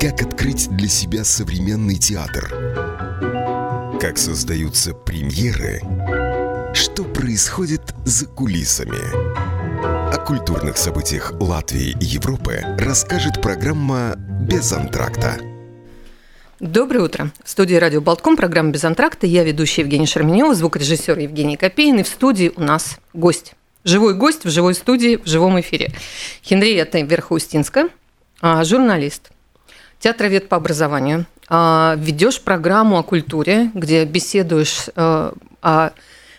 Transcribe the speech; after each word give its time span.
Как 0.00 0.22
открыть 0.22 0.68
для 0.70 0.88
себя 0.88 1.24
современный 1.24 1.96
театр? 1.96 2.48
Как 4.00 4.16
создаются 4.16 4.94
премьеры? 4.94 5.80
Что 6.74 7.04
происходит 7.04 7.82
за 8.04 8.26
кулисами? 8.26 8.98
О 10.14 10.16
культурных 10.24 10.76
событиях 10.76 11.32
Латвии 11.40 11.96
и 12.00 12.04
Европы 12.04 12.60
расскажет 12.78 13.42
программа 13.42 14.14
«Без 14.16 14.72
антракта». 14.72 15.38
Доброе 16.60 17.00
утро. 17.00 17.30
В 17.42 17.50
студии 17.50 17.74
радио 17.74 18.00
Болтком, 18.00 18.36
программа 18.36 18.70
«Без 18.70 18.84
антракта». 18.84 19.26
Я 19.26 19.42
ведущая 19.42 19.82
Евгения 19.82 20.06
Шерменева, 20.06 20.54
звукорежиссер 20.54 21.18
Евгений 21.18 21.56
Копейн. 21.56 21.98
И 21.98 22.02
в 22.04 22.08
студии 22.08 22.52
у 22.54 22.60
нас 22.60 22.98
гость. 23.12 23.54
Живой 23.82 24.14
гость 24.14 24.44
в 24.44 24.50
живой 24.50 24.74
студии, 24.74 25.16
в 25.16 25.26
живом 25.26 25.60
эфире. 25.60 25.92
Хенриетта 26.42 27.00
Верхоустинская, 27.00 27.86
а, 27.86 27.88
журналист, 28.64 29.30
театровед 29.98 30.48
по 30.48 30.56
образованию. 30.56 31.26
А, 31.48 31.94
ведешь 31.98 32.40
программу 32.40 32.98
о 32.98 33.02
культуре, 33.02 33.70
где 33.74 34.04
беседуешь 34.04 34.88
а, 34.96 35.34
о 35.62 35.90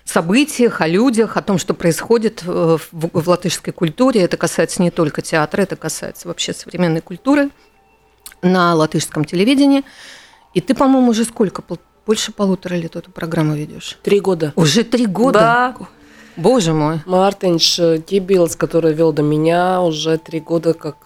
событиях, 0.03 0.81
о 0.81 0.87
людях, 0.87 1.35
о 1.35 1.41
том, 1.41 1.57
что 1.57 1.73
происходит 1.73 2.43
в, 2.43 2.79
в 2.91 3.27
латышской 3.27 3.73
культуре. 3.73 4.21
Это 4.21 4.37
касается 4.37 4.81
не 4.83 4.91
только 4.91 5.21
театра, 5.21 5.63
это 5.63 5.75
касается 5.75 6.27
вообще 6.27 6.53
современной 6.53 7.01
культуры 7.01 7.49
на 8.43 8.75
латышском 8.75 9.25
телевидении. 9.25 9.83
И 10.53 10.61
ты, 10.61 10.75
по-моему, 10.75 11.09
уже 11.09 11.25
сколько? 11.25 11.63
Больше 12.05 12.31
полутора 12.31 12.75
лет 12.75 12.95
эту 12.95 13.09
программу 13.09 13.55
ведешь? 13.55 13.97
Три 14.03 14.19
года. 14.19 14.53
Уже 14.55 14.83
три 14.83 15.07
года? 15.07 15.39
Да. 15.39 15.75
Боже 16.37 16.73
мой. 16.73 17.01
Мартинш 17.05 17.79
Кибилс, 18.05 18.55
который 18.55 18.93
вел 18.93 19.11
до 19.11 19.23
меня 19.23 19.81
уже 19.81 20.17
три 20.19 20.39
года 20.39 20.75
как 20.75 20.97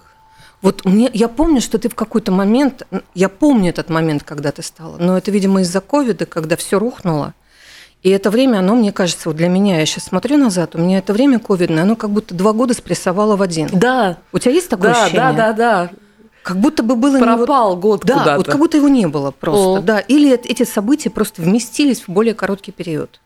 вот 0.62 0.86
мне, 0.86 1.10
я 1.14 1.28
помню, 1.28 1.62
что 1.62 1.78
ты 1.78 1.90
в 1.90 1.96
какой-то 1.96 2.32
момент, 2.32 2.86
я 3.16 3.30
помню 3.30 3.70
этот 3.70 3.90
момент, 3.90 4.24
когда 4.24 4.52
ты 4.52 4.62
стала, 4.62 4.98
но 4.98 5.18
это, 5.18 5.32
видимо, 5.32 5.62
из-за 5.62 5.82
ковида, 5.82 6.26
когда 6.26 6.56
все 6.56 6.80
рухнуло. 6.80 7.34
И 8.02 8.10
это 8.10 8.30
время, 8.30 8.60
оно, 8.60 8.76
мне 8.76 8.94
кажется, 8.94 9.30
вот 9.30 9.36
для 9.36 9.50
меня, 9.50 9.80
я 9.80 9.86
сейчас 9.86 10.06
смотрю 10.06 10.38
назад, 10.38 10.76
у 10.76 10.80
меня 10.80 11.00
это 11.00 11.12
время 11.12 11.40
ковидное, 11.40 11.84
оно 11.84 11.96
как 11.96 12.10
будто 12.12 12.34
два 12.34 12.54
года 12.54 12.74
спрессовало 12.74 13.36
в 13.36 13.42
один. 13.42 13.70
Да. 13.74 14.18
У 14.32 14.40
тебя 14.40 14.54
есть 14.54 14.70
такое 14.70 14.94
да, 14.94 15.04
ощущение? 15.04 15.34
Да, 15.34 15.34
да, 15.34 15.54
да. 15.54 15.90
Как 16.44 16.58
будто 16.58 16.82
бы 16.84 16.96
было 16.96 17.20
пропал 17.20 17.76
не... 17.76 17.82
год 17.82 18.02
да, 18.06 18.14
куда-то. 18.14 18.38
вот 18.38 18.48
как 18.48 18.58
будто 18.58 18.78
его 18.78 18.88
не 18.88 19.08
было 19.08 19.32
просто, 19.32 19.80
О. 19.80 19.82
да. 19.82 20.00
Или 20.00 20.34
эти 20.34 20.64
события 20.64 21.10
просто 21.10 21.42
вместились 21.42 22.02
в 22.02 22.10
более 22.10 22.34
короткий 22.34 22.72
период 22.72 23.20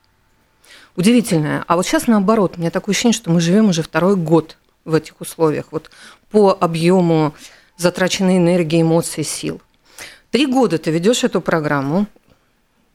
удивительное. 0.96 1.64
А 1.68 1.76
вот 1.76 1.86
сейчас 1.86 2.08
наоборот, 2.08 2.54
у 2.58 2.60
меня 2.60 2.72
такое 2.72 2.94
ощущение, 2.94 3.16
что 3.16 3.32
мы 3.32 3.42
живем 3.42 3.70
уже 3.70 3.84
второй 3.84 4.16
год 4.16 4.58
в 4.86 4.94
этих 4.94 5.20
условиях, 5.22 5.68
вот 5.72 5.90
по 6.34 6.58
объему 6.60 7.36
затраченной 7.78 8.38
энергии, 8.38 8.82
эмоций, 8.82 9.24
сил. 9.24 9.62
Три 10.32 10.48
года 10.48 10.80
ты 10.80 10.90
ведешь 10.90 11.24
эту 11.24 11.42
программу. 11.42 12.08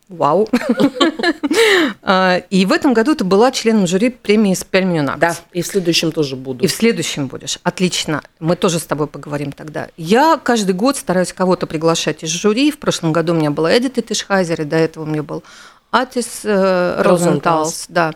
Вау. 0.09 0.49
А, 2.03 2.39
и 2.49 2.65
в 2.65 2.73
этом 2.73 2.95
году 2.95 3.15
ты 3.15 3.25
была 3.25 3.53
членом 3.53 3.87
жюри 3.87 4.09
премии 4.09 4.55
Спельмионакс. 4.55 5.21
Да, 5.21 5.37
и 5.53 5.61
в 5.61 5.67
следующем 5.67 6.11
тоже 6.13 6.37
буду. 6.37 6.65
И 6.65 6.67
в 6.67 6.73
следующем 6.73 7.27
будешь. 7.27 7.59
Отлично. 7.63 8.23
Мы 8.41 8.57
тоже 8.57 8.79
с 8.79 8.85
тобой 8.85 9.07
поговорим 9.09 9.53
тогда. 9.53 9.89
Я 9.99 10.41
каждый 10.43 10.75
год 10.75 10.97
стараюсь 10.97 11.35
кого-то 11.35 11.67
приглашать 11.67 12.23
из 12.23 12.31
жюри. 12.31 12.71
В 12.71 12.79
прошлом 12.79 13.13
году 13.13 13.35
у 13.35 13.37
меня 13.37 13.51
была 13.51 13.77
Эдита 13.77 14.01
Тишхайзер, 14.01 14.63
и 14.63 14.65
до 14.65 14.77
этого 14.77 15.05
у 15.05 15.07
меня 15.07 15.23
был 15.23 15.43
Атис 15.91 16.41
э, 16.45 17.03
Розенталс, 17.03 17.87
да. 17.89 18.15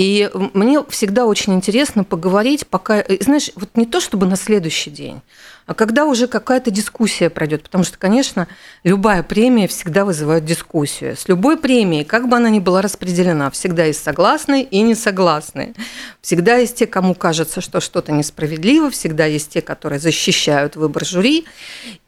И 0.00 0.30
мне 0.54 0.82
всегда 0.88 1.26
очень 1.26 1.52
интересно 1.52 2.04
поговорить, 2.04 2.66
пока, 2.66 3.00
э, 3.00 3.18
знаешь, 3.20 3.50
вот 3.54 3.68
не 3.74 3.84
то 3.84 4.00
чтобы 4.00 4.24
на 4.24 4.36
следующий 4.36 4.88
день, 4.88 5.20
а 5.66 5.74
когда 5.74 6.06
уже 6.06 6.26
какая-то 6.26 6.70
дискуссия 6.70 7.28
пройдет, 7.28 7.64
потому 7.64 7.84
что, 7.84 7.98
конечно, 7.98 8.48
любая 8.82 9.22
премия 9.22 9.68
всегда 9.68 10.06
вызывает 10.06 10.46
дискуссию. 10.46 11.18
С 11.18 11.28
любой 11.28 11.58
премией, 11.58 12.04
как 12.04 12.30
бы 12.30 12.36
она 12.36 12.48
ни 12.48 12.60
была 12.60 12.80
распределена, 12.80 13.50
всегда 13.50 13.84
есть 13.84 14.02
согласные 14.02 14.64
и 14.64 14.80
несогласные. 14.80 15.74
Всегда 16.22 16.56
есть 16.56 16.76
те, 16.76 16.86
кому 16.86 17.14
кажется, 17.14 17.60
что 17.60 17.82
что-то 17.82 18.10
несправедливо, 18.10 18.88
всегда 18.88 19.26
есть 19.26 19.50
те, 19.50 19.60
которые 19.60 19.98
защищают 19.98 20.76
выбор 20.76 21.04
жюри. 21.04 21.44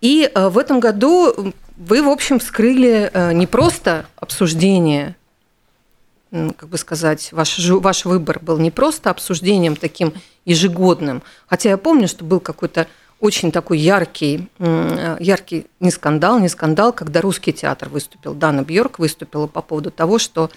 И 0.01 0.31
э, 0.35 0.49
в 0.49 0.57
этом 0.57 0.81
году 0.81 1.53
вы, 1.77 2.03
в 2.03 2.09
общем, 2.09 2.41
скрыли 2.41 3.11
э, 3.13 3.35
не 3.35 3.47
просто 3.47 4.07
обсуждение, 4.17 5.15
как 6.33 6.69
бы 6.69 6.79
сказать, 6.79 7.31
ваш, 7.33 7.59
ваш 7.59 8.05
выбор 8.05 8.39
был 8.41 8.59
не 8.59 8.71
просто 8.71 9.11
обсуждением 9.11 9.77
таким 9.77 10.15
ежегодным, 10.45 11.23
хотя 11.47 11.71
я 11.71 11.77
помню, 11.77 12.09
что 12.09 12.25
был 12.25 12.41
какой-то 12.41 12.87
очень 13.21 13.53
такой 13.53 13.79
яркий, 13.79 14.49
э, 14.59 15.17
яркий 15.21 15.67
не 15.79 15.91
скандал, 15.91 16.41
не 16.41 16.49
скандал, 16.49 16.93
когда 16.93 17.21
русский 17.21 17.53
театр 17.53 17.89
выступил, 17.89 18.35
Дана 18.35 18.63
Бьорк 18.63 18.99
выступила 18.99 19.47
по 19.47 19.63
поводу 19.63 19.91
того, 19.91 20.19
что 20.19 20.51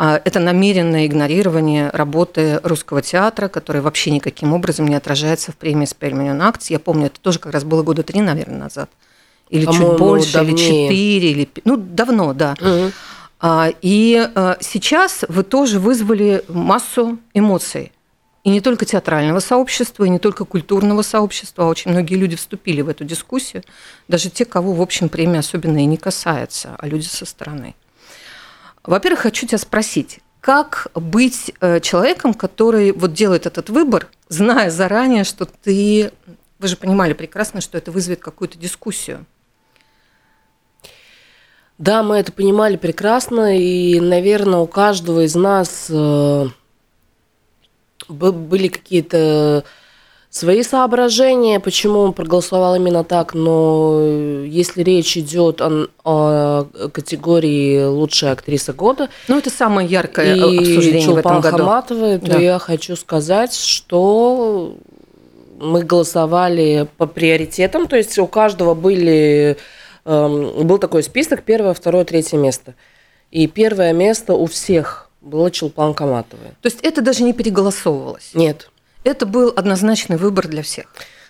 а, 0.00 0.22
это 0.24 0.38
намеренное 0.38 1.06
игнорирование 1.06 1.90
работы 1.90 2.60
русского 2.62 3.02
театра, 3.02 3.48
который 3.48 3.82
вообще 3.82 4.12
никаким 4.12 4.52
образом 4.52 4.86
не 4.86 4.94
отражается 4.94 5.50
в 5.50 5.56
премии 5.56 5.86
Спельманион 5.86 6.40
Акт. 6.40 6.62
Я 6.70 6.78
помню, 6.78 7.06
это 7.06 7.20
тоже 7.20 7.40
как 7.40 7.52
раз 7.52 7.64
было 7.64 7.82
года 7.82 8.04
три, 8.04 8.20
наверное, 8.20 8.60
назад 8.60 8.88
или 9.50 9.66
чуть 9.66 9.98
больше, 9.98 10.34
давнее. 10.34 10.54
или 10.54 10.88
четыре, 10.88 11.30
или 11.30 11.48
ну 11.64 11.76
давно, 11.76 12.32
да. 12.32 12.54
Угу. 12.60 12.92
А, 13.40 13.70
и 13.82 14.30
а, 14.34 14.56
сейчас 14.60 15.24
вы 15.28 15.44
тоже 15.44 15.78
вызвали 15.78 16.44
массу 16.48 17.18
эмоций. 17.34 17.92
И 18.44 18.50
не 18.50 18.60
только 18.60 18.86
театрального 18.86 19.40
сообщества, 19.40 20.04
и 20.04 20.08
не 20.08 20.18
только 20.18 20.44
культурного 20.44 21.02
сообщества, 21.02 21.64
а 21.64 21.68
очень 21.68 21.90
многие 21.90 22.14
люди 22.14 22.36
вступили 22.36 22.80
в 22.80 22.88
эту 22.88 23.04
дискуссию, 23.04 23.62
даже 24.06 24.30
те, 24.30 24.44
кого, 24.44 24.72
в 24.72 24.80
общем, 24.80 25.08
премия 25.08 25.40
особенно 25.40 25.78
и 25.78 25.86
не 25.86 25.96
касается, 25.96 26.74
а 26.78 26.86
люди 26.86 27.06
со 27.06 27.26
стороны. 27.26 27.74
Во-первых, 28.84 29.20
хочу 29.20 29.46
тебя 29.46 29.58
спросить, 29.58 30.20
как 30.40 30.86
быть 30.94 31.52
э, 31.60 31.80
человеком, 31.80 32.32
который 32.32 32.92
вот 32.92 33.12
делает 33.12 33.44
этот 33.46 33.70
выбор, 33.70 34.08
зная 34.28 34.70
заранее, 34.70 35.24
что 35.24 35.44
ты... 35.44 36.12
Вы 36.58 36.68
же 36.68 36.76
понимали 36.76 37.12
прекрасно, 37.12 37.60
что 37.60 37.76
это 37.76 37.92
вызовет 37.92 38.20
какую-то 38.20 38.58
дискуссию. 38.58 39.26
Да, 41.78 42.02
мы 42.02 42.16
это 42.16 42.32
понимали 42.32 42.76
прекрасно, 42.76 43.56
и, 43.56 44.00
наверное, 44.00 44.58
у 44.58 44.66
каждого 44.66 45.24
из 45.24 45.36
нас 45.36 45.86
э, 45.88 46.46
были 48.08 48.66
какие-то 48.66 49.64
свои 50.30 50.62
соображения, 50.62 51.60
почему 51.60 52.00
он 52.00 52.12
проголосовал 52.12 52.74
именно 52.74 53.04
так, 53.04 53.32
но 53.32 54.00
если 54.44 54.82
речь 54.82 55.16
идет 55.16 55.60
о, 55.60 55.86
о 56.04 56.64
категории 56.92 57.84
лучшая 57.84 58.32
актриса 58.32 58.72
года, 58.72 59.08
ну 59.26 59.38
это 59.38 59.48
самое 59.48 59.88
яркое 59.88 60.34
и 60.34 60.58
обсуждение 60.58 61.02
Чулпан 61.02 61.36
в 61.36 61.38
этом 61.38 61.40
году. 61.40 61.56
Хаматова, 61.58 62.18
то 62.18 62.26
да. 62.26 62.38
я 62.38 62.58
хочу 62.58 62.94
сказать, 62.96 63.54
что 63.54 64.76
мы 65.60 65.82
голосовали 65.82 66.88
по 66.98 67.06
приоритетам, 67.06 67.86
то 67.86 67.96
есть 67.96 68.18
у 68.18 68.26
каждого 68.26 68.74
были 68.74 69.56
был 70.08 70.78
такой 70.78 71.02
список 71.02 71.42
первое, 71.42 71.74
второе, 71.74 72.04
третье 72.04 72.38
место. 72.38 72.74
И 73.30 73.46
первое 73.46 73.92
место 73.92 74.32
у 74.34 74.46
всех 74.46 75.10
было 75.20 75.50
Чулпан 75.50 75.92
Каматовой. 75.92 76.48
То 76.62 76.66
есть 76.68 76.80
это 76.82 77.02
даже 77.02 77.22
не 77.22 77.34
переголосовывалось? 77.34 78.30
Нет. 78.34 78.70
Это 79.04 79.26
был 79.26 79.52
однозначный 79.54 80.16
выбор 80.16 80.48
для 80.48 80.62
всех? 80.62 80.86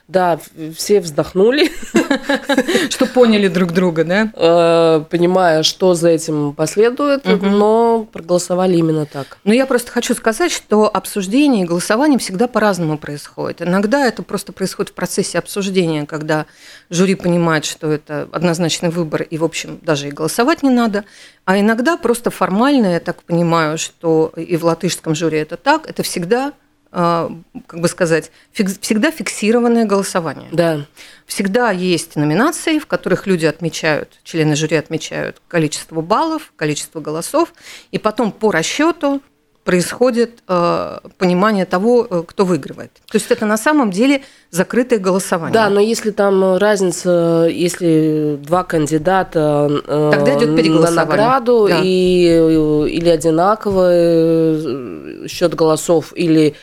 Да, 0.08 0.40
все 0.74 1.00
вздохнули. 1.00 1.70
Что 2.90 3.04
поняли 3.04 3.48
друг 3.48 3.72
друга, 3.72 4.04
да? 4.04 4.32
Э, 4.34 5.04
понимая, 5.10 5.62
что 5.62 5.92
за 5.92 6.08
этим 6.08 6.54
последует, 6.54 7.26
но 7.26 8.08
проголосовали 8.10 8.78
именно 8.78 9.04
так. 9.04 9.36
Но 9.44 9.52
я 9.52 9.66
просто 9.66 9.92
хочу 9.92 10.14
сказать, 10.14 10.50
что 10.50 10.88
обсуждение 10.88 11.64
и 11.64 11.66
голосование 11.66 12.18
всегда 12.18 12.48
по-разному 12.48 12.96
происходит. 12.96 13.60
Иногда 13.60 14.06
это 14.06 14.22
просто 14.22 14.54
происходит 14.54 14.92
в 14.92 14.94
процессе 14.94 15.38
обсуждения, 15.38 16.06
когда 16.06 16.46
жюри 16.88 17.14
понимает, 17.14 17.66
что 17.66 17.92
это 17.92 18.30
однозначный 18.32 18.88
выбор, 18.88 19.20
и, 19.20 19.36
в 19.36 19.44
общем, 19.44 19.78
даже 19.82 20.08
и 20.08 20.10
голосовать 20.10 20.62
не 20.62 20.70
надо. 20.70 21.04
А 21.44 21.60
иногда 21.60 21.98
просто 21.98 22.30
формально, 22.30 22.94
я 22.94 23.00
так 23.00 23.22
понимаю, 23.24 23.76
что 23.76 24.32
и 24.36 24.56
в 24.56 24.64
латышском 24.64 25.14
жюри 25.14 25.36
это 25.38 25.58
так, 25.58 25.86
это 25.86 26.02
всегда 26.02 26.54
как 26.90 27.80
бы 27.80 27.88
сказать, 27.88 28.30
всегда 28.52 29.10
фиксированное 29.10 29.84
голосование. 29.84 30.48
Да. 30.52 30.86
Всегда 31.26 31.70
есть 31.70 32.16
номинации, 32.16 32.78
в 32.78 32.86
которых 32.86 33.26
люди 33.26 33.44
отмечают, 33.44 34.18
члены 34.24 34.56
жюри 34.56 34.76
отмечают 34.76 35.42
количество 35.48 36.00
баллов, 36.00 36.52
количество 36.56 37.00
голосов, 37.00 37.52
и 37.90 37.98
потом 37.98 38.32
по 38.32 38.50
расчету 38.50 39.20
происходит 39.68 40.42
э, 40.48 40.98
понимание 41.18 41.66
того, 41.66 42.06
э, 42.08 42.22
кто 42.26 42.46
выигрывает. 42.46 42.90
То 43.06 43.16
есть 43.16 43.30
это 43.30 43.44
на 43.44 43.58
самом 43.58 43.90
деле 43.90 44.22
закрытое 44.50 44.98
голосование. 44.98 45.52
Да, 45.52 45.68
но 45.68 45.78
если 45.78 46.10
там 46.10 46.56
разница, 46.56 47.46
если 47.52 48.38
два 48.40 48.64
кандидата 48.64 49.68
э, 49.86 50.10
Тогда 50.14 50.38
идет 50.38 50.80
на 50.80 50.90
награду 50.90 51.66
да. 51.68 51.82
и, 51.84 52.88
или 52.90 53.10
одинаковый 53.10 55.28
счет 55.28 55.54
голосов, 55.54 56.14
или 56.16 56.54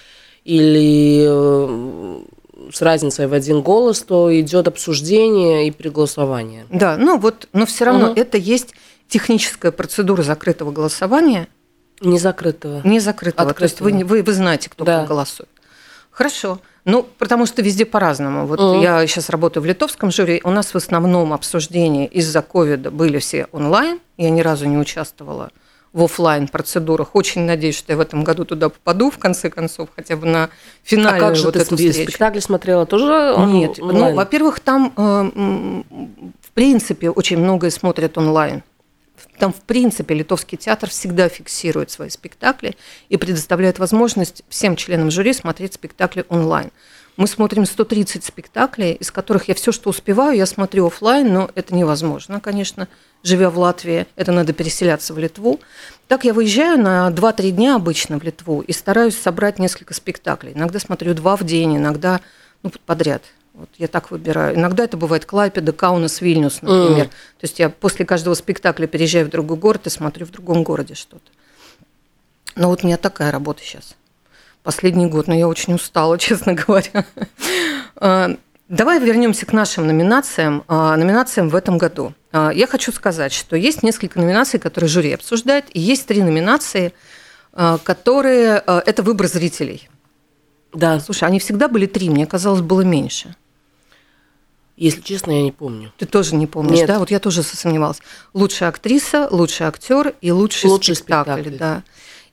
или 0.46 1.26
э, 1.28 2.22
с 2.72 2.82
разницей 2.82 3.28
в 3.28 3.34
один 3.34 3.62
голос, 3.62 4.02
то 4.02 4.40
идет 4.40 4.68
обсуждение 4.68 5.68
и 5.68 5.72
переголосование. 5.72 6.66
Да, 6.70 6.98
ну 6.98 7.18
вот, 7.18 7.50
но 7.52 7.66
все 7.66 7.86
равно 7.86 8.12
угу. 8.12 8.20
это 8.20 8.38
есть 8.38 8.74
техническая 9.10 9.72
процедура 9.72 10.22
закрытого 10.22 10.72
голосования. 10.72 11.48
Не 12.02 12.20
закрытого. 12.20 12.82
Не 12.84 13.00
закрытого. 13.00 13.50
Открытого. 13.50 13.86
То 13.86 13.90
есть 13.90 14.04
вы, 14.04 14.06
вы, 14.06 14.24
вы 14.24 14.34
знаете, 14.34 14.70
кто 14.70 14.86
да. 14.86 15.06
голосует. 15.06 15.50
Хорошо. 16.12 16.60
Ну, 16.86 17.04
потому 17.18 17.46
что 17.46 17.62
везде 17.62 17.86
по-разному. 17.86 18.46
Вот 18.46 18.60
mm. 18.60 18.82
я 18.82 19.08
сейчас 19.08 19.30
работаю 19.30 19.64
в 19.64 19.66
литовском 19.66 20.12
жюри. 20.12 20.42
У 20.44 20.52
нас 20.52 20.74
в 20.74 20.76
основном 20.76 21.34
обсуждения 21.34 22.06
из-за 22.08 22.42
ковида 22.42 22.92
были 22.92 23.18
все 23.18 23.48
онлайн. 23.52 24.00
Я 24.18 24.30
ни 24.30 24.42
разу 24.42 24.66
не 24.68 24.78
участвовала 24.78 25.50
в 25.96 26.04
офлайн 26.04 26.50
процедурах. 26.50 27.16
Очень 27.16 27.44
надеюсь, 27.44 27.78
что 27.78 27.94
я 27.94 27.98
в 27.98 28.02
этом 28.02 28.26
году 28.26 28.44
туда 28.44 28.68
попаду, 28.68 29.10
в 29.10 29.18
конце 29.18 29.50
концов, 29.50 29.88
хотя 29.96 30.18
бы 30.18 30.28
на 30.28 30.50
финальную 30.84 31.16
а 31.16 31.28
как 31.30 31.36
же 31.38 31.46
вот 31.46 31.54
ты 31.54 31.62
эту 31.62 31.78
встречу. 31.78 32.10
спектакль 32.10 32.42
смотрела 32.42 32.86
тоже 32.86 33.34
Нет, 33.48 33.78
ну, 33.78 33.88
онлайн? 33.88 34.10
ну, 34.12 34.16
во-первых, 34.16 34.60
там, 34.60 34.92
э, 34.98 35.82
в 36.42 36.52
принципе, 36.54 37.10
очень 37.10 37.38
многое 37.38 37.72
смотрят 37.72 38.18
онлайн. 38.18 38.62
Там, 39.40 39.54
в 39.54 39.62
принципе, 39.62 40.16
Литовский 40.16 40.58
театр 40.58 40.90
всегда 40.90 41.30
фиксирует 41.30 41.92
свои 41.92 42.10
спектакли 42.10 42.76
и 43.08 43.16
предоставляет 43.16 43.80
возможность 43.80 44.44
всем 44.50 44.76
членам 44.76 45.12
жюри 45.12 45.32
смотреть 45.32 45.76
спектакли 45.76 46.26
онлайн. 46.28 46.72
Мы 47.18 47.28
смотрим 47.28 47.66
130 47.66 48.24
спектаклей, 48.26 48.94
из 48.94 49.10
которых 49.10 49.48
я 49.48 49.56
все, 49.56 49.72
что 49.72 49.90
успеваю, 49.90 50.36
я 50.36 50.46
смотрю 50.46 50.88
офлайн, 50.88 51.34
но 51.34 51.50
это 51.56 51.74
невозможно, 51.74 52.42
конечно, 52.42 52.90
живя 53.24 53.50
в 53.50 53.58
Латвии. 53.58 54.06
Это 54.18 54.34
надо 54.34 54.52
переселяться 54.52 55.14
в 55.14 55.18
Литву. 55.18 55.62
Так 56.10 56.26
я 56.26 56.34
выезжаю 56.34 56.78
на 56.78 57.10
2-3 57.10 57.52
дня 57.52 57.76
обычно 57.76 58.20
в 58.20 58.24
Литву 58.24 58.62
и 58.62 58.74
стараюсь 58.74 59.18
собрать 59.18 59.60
несколько 59.60 59.94
спектаклей. 59.94 60.54
Иногда 60.54 60.80
смотрю 60.80 61.14
два 61.14 61.38
в 61.38 61.44
день, 61.44 61.78
иногда 61.78 62.20
ну, 62.64 62.72
подряд. 62.86 63.24
Вот 63.54 63.70
я 63.78 63.88
так 63.88 64.12
выбираю. 64.12 64.58
Иногда 64.58 64.84
это 64.84 64.98
бывает 64.98 65.26
Клайпеда, 65.26 65.72
Каунас, 65.72 66.20
Вильнюс, 66.20 66.62
например. 66.62 67.06
Mm. 67.06 67.10
То 67.10 67.44
есть 67.44 67.60
я 67.60 67.70
после 67.70 68.06
каждого 68.06 68.34
спектакля 68.34 68.86
переезжаю 68.86 69.28
в 69.28 69.30
другой 69.30 69.58
город 69.58 69.88
и 69.88 69.90
смотрю 69.90 70.26
в 70.26 70.32
другом 70.32 70.64
городе 70.64 70.94
что-то. 70.94 71.32
Но 72.56 72.68
вот 72.68 72.84
у 72.84 72.88
меня 72.88 72.98
такая 72.98 73.32
работа 73.32 73.62
сейчас. 73.64 73.96
Последний 74.66 75.06
год, 75.06 75.28
но 75.28 75.36
я 75.36 75.48
очень 75.48 75.76
устала, 75.76 76.18
честно 76.20 76.56
говоря. 76.56 77.06
А, 77.98 78.36
давай 78.68 79.00
вернемся 79.00 79.46
к 79.46 79.54
нашим 79.54 79.86
номинациям. 79.86 80.64
А, 80.68 80.98
номинациям 80.98 81.50
в 81.50 81.56
этом 81.56 81.78
году. 81.78 82.14
А, 82.32 82.50
я 82.50 82.66
хочу 82.66 82.92
сказать, 82.92 83.32
что 83.32 83.56
есть 83.56 83.84
несколько 83.84 84.20
номинаций, 84.20 84.60
которые 84.60 84.90
жюри 84.90 85.14
обсуждает, 85.14 85.66
и 85.74 85.80
есть 85.80 86.08
три 86.08 86.24
номинации, 86.24 86.94
которые 87.84 88.62
это 88.66 89.02
выбор 89.02 89.28
зрителей. 89.28 89.88
Да. 90.74 91.00
Слушай, 91.00 91.30
они 91.30 91.40
всегда 91.40 91.70
были 91.70 91.86
три, 91.86 92.10
мне 92.10 92.26
казалось, 92.26 92.62
было 92.62 92.82
меньше. 92.82 93.36
Если 94.76 95.00
честно, 95.00 95.32
я 95.32 95.42
не 95.44 95.54
помню. 95.54 95.94
Ты 95.98 96.06
тоже 96.06 96.36
не 96.36 96.48
помнишь, 96.48 96.80
Нет. 96.80 96.88
да? 96.88 97.00
Вот 97.00 97.12
я 97.12 97.20
тоже 97.20 97.44
сомневалась. 97.44 98.02
Лучшая 98.34 98.70
актриса, 98.70 99.30
лучший 99.32 99.68
актер 99.68 100.16
и 100.20 100.32
лучший, 100.32 100.70
лучший 100.70 100.96
спектакль, 100.96 101.44
спектакль, 101.44 101.58
да. 101.58 101.84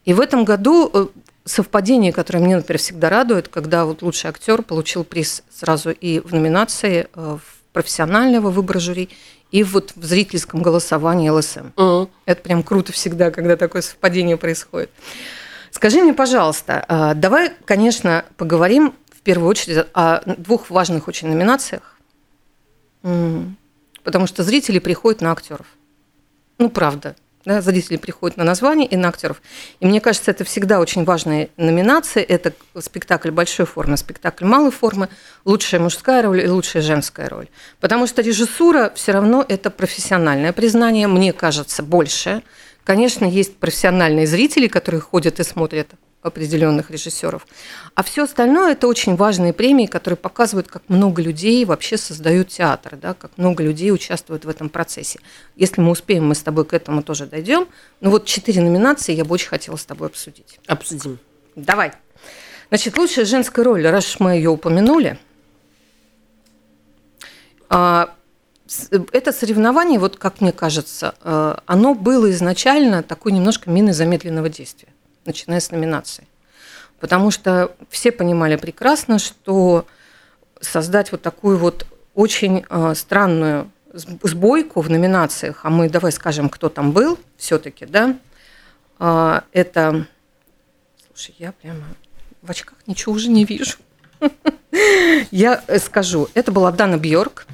И 0.04 0.12
в 0.12 0.20
этом 0.20 0.44
году 0.44 0.90
э, 0.92 1.06
совпадение, 1.44 2.12
которое 2.12 2.40
мне, 2.40 2.56
например, 2.56 2.78
всегда 2.78 3.08
радует, 3.08 3.48
когда 3.48 3.84
вот 3.84 4.02
лучший 4.02 4.30
актер 4.30 4.62
получил 4.62 5.04
приз 5.04 5.42
сразу 5.50 5.90
и 5.90 6.20
в 6.20 6.32
номинации 6.32 7.08
э, 7.14 7.38
в 7.42 7.72
профессионального 7.72 8.50
выбора 8.50 8.78
жюри, 8.78 9.08
и 9.50 9.64
вот 9.64 9.92
в 9.96 10.04
зрительском 10.04 10.62
голосовании 10.62 11.28
ЛСМ. 11.28 11.66
Uh-huh. 11.76 12.08
Это 12.24 12.42
прям 12.42 12.62
круто 12.62 12.92
всегда, 12.92 13.30
когда 13.30 13.56
такое 13.56 13.82
совпадение 13.82 14.36
происходит. 14.36 14.90
Скажи 15.70 16.02
мне, 16.02 16.14
пожалуйста, 16.14 16.84
э, 16.88 17.14
давай, 17.14 17.52
конечно, 17.64 18.24
поговорим 18.36 18.94
в 19.10 19.20
первую 19.20 19.48
очередь 19.48 19.86
о 19.94 20.20
двух 20.36 20.70
важных 20.70 21.08
очень 21.08 21.28
номинациях 21.28 21.92
Потому 23.02 24.26
что 24.26 24.42
зрители 24.42 24.78
приходят 24.78 25.20
на 25.20 25.32
актеров. 25.32 25.66
Ну, 26.58 26.70
правда. 26.70 27.16
Да, 27.44 27.60
зрители 27.60 27.96
приходят 27.96 28.36
на 28.36 28.44
название 28.44 28.86
и 28.86 28.96
на 28.96 29.08
актеров. 29.08 29.42
И 29.80 29.86
мне 29.86 30.00
кажется, 30.00 30.30
это 30.30 30.44
всегда 30.44 30.78
очень 30.78 31.04
важная 31.04 31.48
номинация. 31.56 32.22
Это 32.22 32.52
спектакль 32.78 33.30
большой 33.30 33.66
формы, 33.66 33.96
спектакль 33.96 34.44
малой 34.44 34.70
формы, 34.70 35.08
лучшая 35.44 35.80
мужская 35.80 36.22
роль 36.22 36.42
и 36.42 36.48
лучшая 36.48 36.82
женская 36.82 37.28
роль. 37.28 37.48
Потому 37.80 38.06
что 38.06 38.22
режиссура 38.22 38.92
все 38.94 39.12
равно 39.12 39.44
это 39.48 39.70
профессиональное 39.70 40.52
признание, 40.52 41.08
мне 41.08 41.32
кажется, 41.32 41.82
больше. 41.82 42.42
Конечно, 42.84 43.24
есть 43.24 43.56
профессиональные 43.56 44.26
зрители, 44.28 44.68
которые 44.68 45.00
ходят 45.00 45.40
и 45.40 45.44
смотрят 45.44 45.88
определенных 46.22 46.90
режиссеров. 46.90 47.46
А 47.94 48.02
все 48.02 48.24
остальное 48.24 48.72
это 48.72 48.86
очень 48.86 49.16
важные 49.16 49.52
премии, 49.52 49.86
которые 49.86 50.16
показывают, 50.16 50.68
как 50.68 50.82
много 50.88 51.20
людей 51.20 51.64
вообще 51.64 51.96
создают 51.96 52.48
театр, 52.48 52.96
да, 52.96 53.14
как 53.14 53.36
много 53.36 53.62
людей 53.62 53.90
участвуют 53.92 54.44
в 54.44 54.48
этом 54.48 54.68
процессе. 54.68 55.18
Если 55.56 55.80
мы 55.80 55.90
успеем, 55.90 56.26
мы 56.26 56.34
с 56.34 56.42
тобой 56.42 56.64
к 56.64 56.72
этому 56.72 57.02
тоже 57.02 57.26
дойдем. 57.26 57.66
Ну 58.00 58.10
вот 58.10 58.24
четыре 58.24 58.62
номинации 58.62 59.12
я 59.14 59.24
бы 59.24 59.34
очень 59.34 59.48
хотела 59.48 59.76
с 59.76 59.84
тобой 59.84 60.08
обсудить. 60.08 60.58
Обсудим. 60.66 61.18
Давай. 61.56 61.92
Значит, 62.68 62.96
лучшая 62.96 63.24
женская 63.24 63.64
роль, 63.64 63.86
раз 63.86 64.18
мы 64.18 64.36
ее 64.36 64.48
упомянули. 64.50 65.18
А, 67.68 68.14
это 69.12 69.32
соревнование, 69.32 69.98
вот 69.98 70.16
как 70.16 70.40
мне 70.40 70.52
кажется, 70.52 71.14
э, 71.22 71.56
оно 71.66 71.94
было 71.94 72.30
изначально 72.30 73.02
такой 73.02 73.32
немножко 73.32 73.68
миной 73.68 73.92
замедленного 73.92 74.48
действия 74.48 74.88
начиная 75.24 75.60
с 75.60 75.70
номинации. 75.70 76.26
Потому 77.00 77.30
что 77.30 77.74
все 77.90 78.12
понимали 78.12 78.56
прекрасно, 78.56 79.18
что 79.18 79.86
создать 80.60 81.12
вот 81.12 81.22
такую 81.22 81.58
вот 81.58 81.86
очень 82.14 82.64
э, 82.68 82.94
странную 82.94 83.70
сбойку 83.92 84.80
в 84.80 84.90
номинациях, 84.90 85.60
а 85.64 85.70
мы 85.70 85.88
давай 85.88 86.12
скажем, 86.12 86.48
кто 86.48 86.68
там 86.68 86.92
был 86.92 87.18
все-таки, 87.36 87.84
да, 87.86 88.16
э, 88.98 89.40
это, 89.52 90.06
слушай, 91.08 91.34
я 91.38 91.52
прямо 91.52 91.84
в 92.40 92.50
очках 92.50 92.78
ничего 92.86 93.14
уже 93.14 93.28
не 93.28 93.44
вижу. 93.44 93.76
Я 95.30 95.62
скажу, 95.78 96.28
это 96.34 96.52
была 96.52 96.70
Дана 96.72 96.96
Бьорк, 96.96 97.46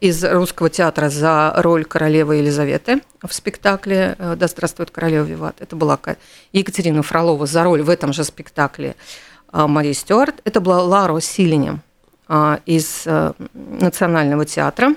из 0.00 0.24
русского 0.24 0.70
театра 0.70 1.10
за 1.10 1.52
роль 1.56 1.84
королевы 1.84 2.36
Елизаветы 2.36 3.02
в 3.22 3.32
спектакле 3.32 4.16
э, 4.18 4.34
«Да 4.36 4.48
здравствует 4.48 4.90
королева 4.90 5.24
Виват». 5.24 5.60
Это 5.60 5.76
была 5.76 5.98
Екатерина 6.52 7.02
Фролова 7.02 7.46
за 7.46 7.64
роль 7.64 7.82
в 7.82 7.90
этом 7.90 8.12
же 8.12 8.24
спектакле 8.24 8.96
э, 9.52 9.66
Марии 9.66 9.92
Стюарт. 9.92 10.40
Это 10.44 10.60
была 10.60 10.82
Ларо 10.82 11.20
Силине 11.20 11.80
э, 12.28 12.58
из 12.64 13.06
Национального 13.54 14.46
театра. 14.46 14.94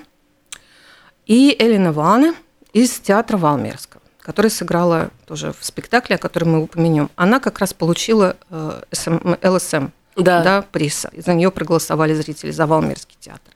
И 1.26 1.56
Элина 1.60 1.92
Ване 1.92 2.34
из 2.72 3.00
театра 3.00 3.38
Валмерского 3.38 4.02
которая 4.20 4.50
сыграла 4.50 5.10
тоже 5.26 5.52
в 5.52 5.66
спектакле, 5.66 6.16
о 6.16 6.18
котором 6.18 6.54
мы 6.54 6.64
упомянем. 6.64 7.10
Она 7.18 7.42
как 7.42 7.60
раз 7.60 7.74
получила 7.74 8.38
ЛСМ, 8.50 9.90
да. 10.16 10.44
Да, 10.44 10.62
приз. 10.62 11.06
За 11.18 11.34
нее 11.34 11.52
проголосовали 11.52 12.14
зрители 12.14 12.52
за 12.52 12.66
Валмерский 12.66 13.18
театр 13.20 13.54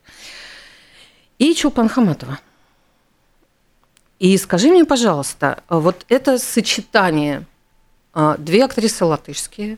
и 1.39 1.53
Чулпан 1.53 1.89
Хаматова. 1.89 2.39
И 4.19 4.37
скажи 4.37 4.69
мне, 4.69 4.85
пожалуйста, 4.85 5.63
вот 5.69 6.05
это 6.09 6.39
сочетание 6.39 7.45
а, 8.13 8.35
две 8.37 8.65
актрисы 8.65 9.05
латышские, 9.05 9.77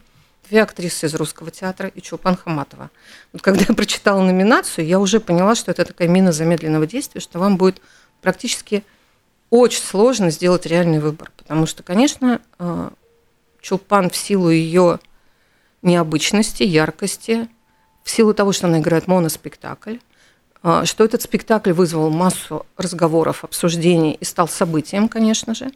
две 0.50 0.63
актрисы 0.63 1.08
из 1.08 1.16
русского 1.16 1.51
театра 1.51 1.89
и 1.89 2.01
Чулпан 2.01 2.38
Хаматова. 2.38 2.89
Вот 3.34 3.42
когда 3.42 3.66
я 3.68 3.75
прочитала 3.75 4.22
номинацию, 4.22 4.88
я 4.88 5.00
уже 5.00 5.20
поняла, 5.20 5.56
что 5.56 5.72
это 5.72 5.84
такая 5.84 6.08
мина 6.08 6.32
замедленного 6.32 6.88
действия, 6.88 7.20
что 7.20 7.39
вам 7.39 7.58
будет 7.58 7.82
практически 8.22 8.84
очень 9.50 9.84
сложно 9.84 10.30
сделать 10.30 10.66
реальный 10.66 11.00
выбор. 11.00 11.32
Потому 11.36 11.66
что, 11.66 11.84
конечно, 11.84 12.42
а, 12.58 12.94
Чулпан 13.62 14.10
в 14.10 14.16
силу 14.16 14.50
ее 14.50 15.00
необычности, 15.82 16.63
яркости, 16.63 17.50
в 18.04 18.10
силу 18.10 18.34
того, 18.34 18.54
что 18.54 18.68
она 18.68 18.80
играет 18.80 19.08
моноспектакль, 19.08 19.98
что 20.62 21.04
этот 21.06 21.22
спектакль 21.22 21.72
вызвал 21.72 22.10
массу 22.10 22.66
разговоров, 22.75 23.44
обсуждений 23.44 24.18
и 24.20 24.25
стал 24.25 24.48
событием, 24.48 25.08
конечно 25.08 25.56
же, 25.56 25.72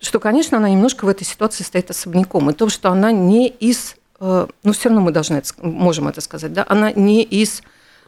что, 0.00 0.20
конечно, 0.20 0.58
она 0.58 0.68
немножко 0.68 1.04
в 1.04 1.08
этой 1.08 1.24
ситуации 1.24 1.64
стоит 1.64 1.90
особняком. 1.90 2.50
И 2.50 2.54
то, 2.54 2.68
что 2.68 2.90
она 2.90 3.10
не 3.12 3.48
из, 3.48 3.96
э, 4.20 4.46
ну, 4.62 4.72
все 4.72 4.88
равно 4.88 5.02
мы 5.02 5.10
должны 5.10 5.36
это, 5.36 5.52
можем 5.60 6.08
это 6.08 6.20
сказать, 6.20 6.52
да, 6.52 6.64
она 6.68 6.92
не 6.92 7.22
из 7.22 7.62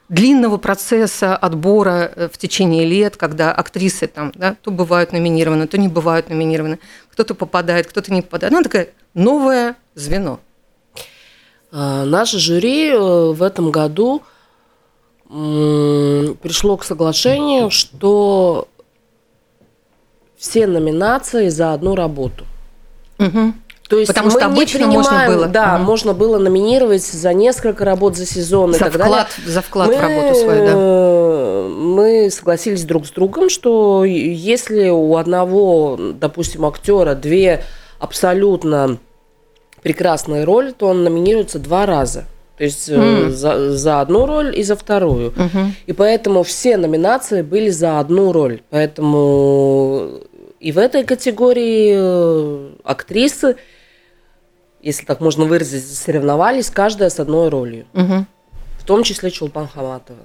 длинного 0.08 0.56
процесса 0.56 1.36
отбора 1.36 2.12
э, 2.14 2.28
в 2.32 2.38
течение 2.38 2.84
лет, 2.84 3.16
когда 3.16 3.52
актрисы 3.52 4.06
там, 4.06 4.32
да, 4.34 4.56
то 4.62 4.70
бывают 4.70 5.12
номинированы, 5.12 5.66
то 5.66 5.78
не 5.78 5.88
бывают 5.88 6.28
номинированы, 6.28 6.78
кто-то 7.10 7.34
попадает, 7.34 7.88
кто-то 7.88 8.12
не 8.12 8.22
попадает. 8.22 8.52
Она 8.52 8.62
такая 8.62 8.90
новое 9.14 9.76
звено. 9.94 10.38
А, 11.72 12.04
наше 12.04 12.38
жюри 12.38 12.90
э, 12.90 12.98
в 12.98 13.42
этом 13.42 13.70
году– 13.70 14.22
пришло 15.30 16.76
к 16.76 16.84
соглашению, 16.84 17.70
что 17.70 18.66
все 20.36 20.66
номинации 20.66 21.48
за 21.48 21.72
одну 21.72 21.94
работу. 21.94 22.44
Угу. 23.18 23.52
То 23.88 23.98
есть 23.98 24.08
Потому 24.08 24.30
что 24.30 24.46
обычно 24.46 24.86
можно 24.86 25.26
было. 25.26 25.46
Да, 25.46 25.76
угу. 25.76 25.84
можно 25.84 26.14
было 26.14 26.38
номинировать 26.38 27.04
за 27.04 27.32
несколько 27.34 27.84
работ 27.84 28.16
за 28.16 28.26
сезон 28.26 28.72
за 28.72 28.76
и 28.76 28.80
так 28.80 28.94
вклад, 28.94 29.10
далее. 29.10 29.52
За 29.52 29.62
вклад 29.62 29.88
мы, 29.88 29.96
в 29.96 30.00
работу 30.00 30.34
свою, 30.36 30.66
да. 30.66 31.74
Мы 31.74 32.30
согласились 32.30 32.84
друг 32.84 33.06
с 33.06 33.10
другом, 33.10 33.50
что 33.50 34.04
если 34.04 34.88
у 34.88 35.16
одного, 35.16 35.98
допустим, 36.14 36.64
актера 36.66 37.14
две 37.14 37.64
абсолютно 37.98 38.98
прекрасные 39.82 40.44
роли, 40.44 40.72
то 40.72 40.86
он 40.86 41.04
номинируется 41.04 41.58
два 41.58 41.86
раза. 41.86 42.24
То 42.60 42.64
есть 42.64 42.90
mm. 42.90 43.30
за, 43.30 43.72
за 43.74 44.02
одну 44.02 44.26
роль 44.26 44.54
и 44.54 44.62
за 44.62 44.76
вторую. 44.76 45.30
Uh-huh. 45.30 45.70
И 45.86 45.94
поэтому 45.94 46.42
все 46.42 46.76
номинации 46.76 47.40
были 47.40 47.70
за 47.70 47.98
одну 47.98 48.32
роль. 48.32 48.60
Поэтому 48.68 50.20
и 50.60 50.70
в 50.70 50.76
этой 50.76 51.04
категории 51.04 51.94
э, 51.96 52.70
актрисы 52.84 53.56
если 54.82 55.06
так 55.06 55.20
можно 55.20 55.44
выразить, 55.44 55.86
соревновались 55.86 56.68
каждая 56.68 57.08
с 57.08 57.18
одной 57.18 57.48
ролью. 57.48 57.86
Угу. 57.94 58.26
В 58.78 58.84
том 58.84 59.04
числе 59.04 59.30
Чулпан 59.30 59.66
Хаматова. 59.66 60.20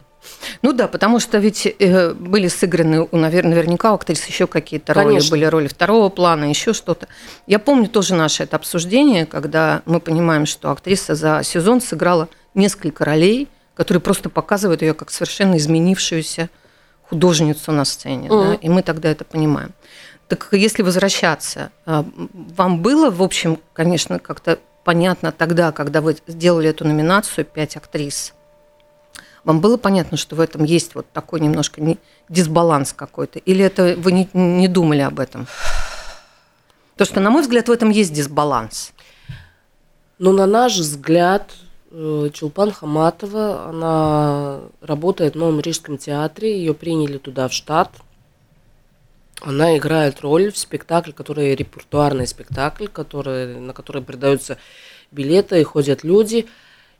Ну 0.61 0.73
да, 0.73 0.87
потому 0.87 1.19
что 1.19 1.37
ведь 1.37 1.65
э, 1.65 2.13
были 2.13 2.47
сыграны, 2.47 3.07
наверное, 3.11 3.55
наверняка 3.55 3.91
у 3.91 3.95
актрис 3.95 4.25
еще 4.25 4.47
какие-то 4.47 4.93
роли, 4.93 5.21
были 5.29 5.45
роли 5.45 5.67
второго 5.67 6.09
плана, 6.09 6.45
еще 6.45 6.73
что-то. 6.73 7.07
Я 7.47 7.59
помню 7.59 7.87
тоже 7.87 8.15
наше 8.15 8.43
это 8.43 8.55
обсуждение, 8.55 9.25
когда 9.25 9.81
мы 9.85 9.99
понимаем, 9.99 10.45
что 10.45 10.71
актриса 10.71 11.15
за 11.15 11.41
сезон 11.43 11.81
сыграла 11.81 12.29
несколько 12.53 13.05
ролей, 13.05 13.47
которые 13.73 14.01
просто 14.01 14.29
показывают 14.29 14.81
ее 14.81 14.93
как 14.93 15.11
совершенно 15.11 15.57
изменившуюся 15.57 16.49
художницу 17.09 17.71
на 17.71 17.85
сцене. 17.85 18.29
Mm. 18.29 18.49
Да? 18.49 18.53
И 18.55 18.69
мы 18.69 18.81
тогда 18.81 19.09
это 19.09 19.23
понимаем. 19.25 19.73
Так 20.27 20.49
если 20.51 20.81
возвращаться, 20.81 21.71
а, 21.85 22.05
вам 22.33 22.81
было, 22.81 23.11
в 23.11 23.21
общем, 23.21 23.59
конечно, 23.73 24.17
как-то 24.17 24.59
понятно 24.83 25.31
тогда, 25.31 25.71
когда 25.71 26.01
вы 26.01 26.17
сделали 26.27 26.69
эту 26.69 26.85
номинацию 26.85 27.45
«Пять 27.45 27.75
актрис», 27.75 28.33
вам 29.45 29.61
было 29.61 29.77
понятно, 29.77 30.17
что 30.17 30.35
в 30.35 30.41
этом 30.41 30.63
есть 30.63 30.95
вот 30.95 31.05
такой 31.11 31.39
немножко 31.39 31.81
дисбаланс 32.27 32.93
какой-то? 32.93 33.39
Или 33.39 33.63
это 33.63 33.95
вы 33.97 34.11
не, 34.11 34.29
не 34.33 34.67
думали 34.67 35.01
об 35.01 35.19
этом? 35.19 35.47
То, 36.97 37.05
что, 37.05 37.19
на 37.19 37.29
мой 37.29 37.41
взгляд, 37.41 37.67
в 37.67 37.71
этом 37.71 37.89
есть 37.89 38.11
дисбаланс. 38.13 38.91
Ну, 40.17 40.31
на 40.31 40.45
наш 40.45 40.77
взгляд, 40.77 41.53
э, 41.91 42.29
Чулпан 42.33 42.71
Хаматова, 42.71 43.69
она 43.69 44.61
работает 44.81 45.35
в 45.35 45.37
Новом 45.37 45.59
Рижском 45.59 45.97
театре, 45.97 46.57
ее 46.57 46.73
приняли 46.73 47.17
туда 47.17 47.47
в 47.47 47.53
штат– 47.53 47.91
она 49.41 49.77
играет 49.77 50.21
роль 50.21 50.51
в 50.51 50.57
спектакле, 50.57 51.13
который 51.13 51.55
репертуарный 51.55 52.25
спектакль, 52.25 52.87
который, 52.87 53.59
на 53.59 53.73
который 53.73 54.01
продаются 54.01 54.57
билеты 55.11 55.61
и 55.61 55.63
ходят 55.63 56.03
люди. 56.03 56.47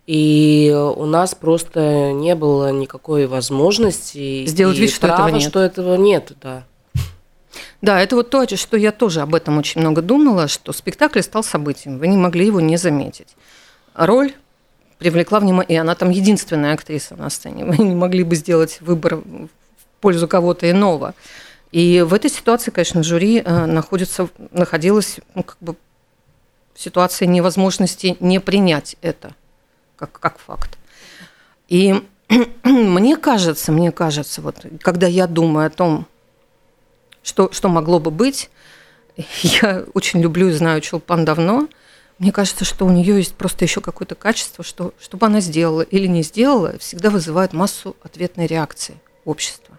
И 0.08 0.72
у 0.96 1.06
нас 1.06 1.34
просто 1.34 2.12
не 2.12 2.36
было 2.36 2.72
никакой 2.72 3.26
возможности 3.26 4.46
сделать 4.46 4.78
вид, 4.78 4.92
что 4.92 5.08
права, 5.08 5.28
этого 5.28 5.40
нет. 5.40 5.50
что 5.50 5.60
этого 5.60 5.96
нет, 5.96 6.32
да. 6.42 6.64
Да, 7.82 8.02
это 8.02 8.16
вот 8.16 8.30
то, 8.30 8.48
что 8.56 8.78
я 8.78 8.92
тоже 8.92 9.22
об 9.22 9.34
этом 9.34 9.58
очень 9.58 9.82
много 9.82 10.02
думала, 10.02 10.48
что 10.48 10.74
спектакль 10.74 11.22
стал 11.22 11.44
событием, 11.44 11.98
вы 11.98 12.08
не 12.08 12.18
могли 12.18 12.46
его 12.46 12.60
не 12.60 12.78
заметить. 12.78 13.30
Роль 13.96 14.34
привлекла 14.98 15.40
внимание, 15.40 15.78
и 15.78 15.80
она 15.80 15.96
там 15.96 16.10
единственная 16.10 16.74
актриса 16.74 17.16
на 17.16 17.30
сцене. 17.30 17.66
Вы 17.66 17.78
не 17.84 17.96
могли 17.96 18.24
бы 18.24 18.36
сделать 18.36 18.80
выбор 18.82 19.16
в 19.18 19.50
пользу 20.00 20.28
кого-то 20.28 20.70
иного. 20.70 21.14
И 21.72 22.02
в 22.02 22.14
этой 22.14 22.30
ситуации, 22.30 22.72
конечно, 22.72 23.04
жюри 23.04 23.42
э, 23.44 23.66
находится, 23.66 24.30
находилось 24.52 25.18
ну, 25.34 25.44
как 25.44 25.58
бы 25.60 25.76
в 26.74 26.82
ситуации 26.82 27.26
невозможности 27.26 28.16
не 28.20 28.40
принять 28.40 28.96
это 29.02 29.36
как, 29.96 30.12
как 30.20 30.40
факт. 30.40 30.78
И 31.68 32.02
мне 32.64 33.18
кажется, 33.18 33.72
мне 33.72 33.92
кажется, 33.92 34.42
вот, 34.42 34.66
когда 34.82 35.08
я 35.08 35.28
думаю 35.28 35.68
о 35.68 35.70
том, 35.72 36.08
что, 37.24 37.52
что 37.52 37.70
могло 37.70 38.00
бы 38.00 38.12
быть, 38.12 38.50
я 39.42 39.86
очень 39.94 40.22
люблю 40.22 40.50
и 40.50 40.54
знаю 40.54 40.82
Чулпан 40.82 41.26
давно, 41.26 41.68
мне 42.18 42.32
кажется, 42.32 42.64
что 42.64 42.86
у 42.86 42.92
нее 42.92 43.18
есть 43.18 43.36
просто 43.36 43.66
еще 43.66 43.82
какое-то 43.82 44.16
качество, 44.16 44.64
что, 44.64 44.94
что 45.00 45.18
бы 45.18 45.26
она 45.26 45.42
сделала 45.42 45.82
или 45.82 46.08
не 46.08 46.24
сделала, 46.24 46.78
всегда 46.80 47.10
вызывает 47.10 47.52
массу 47.52 47.96
ответной 48.04 48.48
реакции 48.48 48.96
общества. 49.26 49.78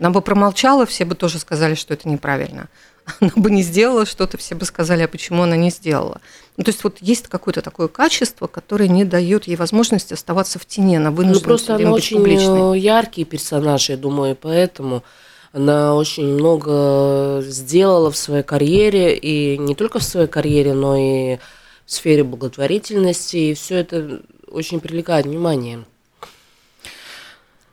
Она 0.00 0.10
бы 0.10 0.20
промолчала, 0.20 0.86
все 0.86 1.04
бы 1.04 1.14
тоже 1.14 1.38
сказали, 1.38 1.74
что 1.74 1.94
это 1.94 2.08
неправильно. 2.08 2.68
Она 3.20 3.32
бы 3.36 3.50
не 3.50 3.62
сделала 3.62 4.06
что-то, 4.06 4.38
все 4.38 4.54
бы 4.54 4.64
сказали, 4.64 5.02
а 5.02 5.08
почему 5.08 5.42
она 5.42 5.56
не 5.56 5.70
сделала. 5.70 6.20
Ну, 6.56 6.64
то 6.64 6.70
есть 6.70 6.82
вот 6.84 6.98
есть 7.00 7.28
какое-то 7.28 7.62
такое 7.62 7.88
качество, 7.88 8.46
которое 8.46 8.88
не 8.88 9.04
дает 9.04 9.46
ей 9.46 9.56
возможности 9.56 10.14
оставаться 10.14 10.58
в 10.58 10.66
тени, 10.66 10.96
она 10.96 11.10
вынуждена 11.10 11.40
ну, 11.40 11.46
просто 11.46 11.74
она 11.76 11.92
очень 11.92 12.18
публичной. 12.18 12.80
яркий 12.80 13.24
персонаж, 13.24 13.90
я 13.90 13.96
думаю, 13.96 14.36
поэтому 14.36 15.04
она 15.52 15.94
очень 15.94 16.26
много 16.26 17.40
сделала 17.42 18.10
в 18.10 18.16
своей 18.16 18.42
карьере, 18.42 19.16
и 19.16 19.56
не 19.58 19.74
только 19.74 19.98
в 19.98 20.04
своей 20.04 20.26
карьере, 20.26 20.74
но 20.74 20.96
и 20.96 21.38
в 21.86 21.92
сфере 21.92 22.24
благотворительности, 22.24 23.36
и 23.36 23.54
все 23.54 23.76
это 23.76 24.20
очень 24.48 24.80
привлекает 24.80 25.26
внимание. 25.26 25.84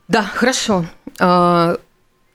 Да, 0.08 0.24
хорошо. 0.24 0.86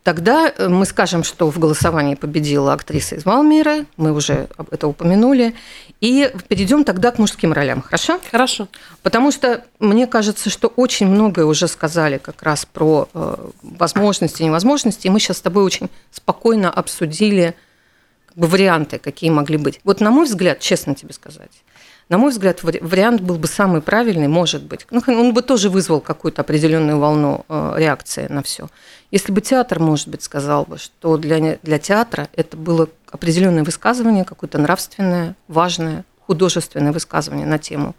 Тогда 0.02 0.48
э, 0.48 0.68
мы 0.68 0.86
скажем, 0.86 1.24
что 1.24 1.50
в 1.50 1.58
голосовании 1.58 2.14
победила 2.14 2.72
актриса 2.72 3.16
из 3.16 3.26
Валмира, 3.26 3.84
мы 3.98 4.12
уже 4.12 4.48
это 4.70 4.88
упомянули, 4.88 5.54
и 6.00 6.32
перейдем 6.48 6.84
тогда 6.84 7.10
к 7.10 7.18
мужским 7.18 7.52
ролям, 7.52 7.82
хорошо? 7.82 8.18
Хорошо. 8.30 8.68
Потому 9.02 9.30
что 9.30 9.62
мне 9.78 10.06
кажется, 10.06 10.48
что 10.48 10.68
очень 10.68 11.06
многое 11.06 11.44
уже 11.44 11.68
сказали 11.68 12.16
как 12.16 12.42
раз 12.42 12.64
про 12.64 13.08
э, 13.12 13.36
возможности 13.62 14.40
и 14.40 14.46
невозможности, 14.46 15.06
и 15.06 15.10
мы 15.10 15.20
сейчас 15.20 15.36
с 15.36 15.42
тобой 15.42 15.64
очень 15.64 15.90
спокойно 16.10 16.70
обсудили 16.70 17.54
как 18.28 18.38
бы, 18.38 18.46
варианты, 18.46 18.98
какие 18.98 19.28
могли 19.28 19.58
быть. 19.58 19.80
Вот 19.84 20.00
на 20.00 20.10
мой 20.10 20.24
взгляд, 20.24 20.60
честно 20.60 20.94
тебе 20.94 21.12
сказать, 21.12 21.50
на 22.10 22.18
мой 22.18 22.32
взгляд, 22.32 22.64
вариант 22.64 23.20
был 23.20 23.36
бы 23.36 23.46
самый 23.46 23.80
правильный, 23.80 24.26
может 24.26 24.64
быть. 24.64 24.84
Ну, 24.90 25.00
он 25.06 25.32
бы 25.32 25.42
тоже 25.42 25.70
вызвал 25.70 26.00
какую-то 26.00 26.42
определенную 26.42 26.98
волну 26.98 27.46
э, 27.48 27.74
реакции 27.76 28.26
на 28.28 28.42
все. 28.42 28.68
Если 29.12 29.30
бы 29.30 29.40
театр, 29.40 29.78
может 29.78 30.08
быть, 30.08 30.24
сказал 30.24 30.64
бы, 30.64 30.76
что 30.76 31.16
для, 31.16 31.58
для 31.62 31.78
театра 31.78 32.28
это 32.34 32.56
было 32.56 32.88
определенное 33.12 33.62
высказывание, 33.62 34.24
какое-то 34.24 34.58
нравственное, 34.58 35.36
важное, 35.46 36.04
художественное 36.26 36.90
высказывание 36.90 37.46
на 37.46 37.58
тему 37.58 37.94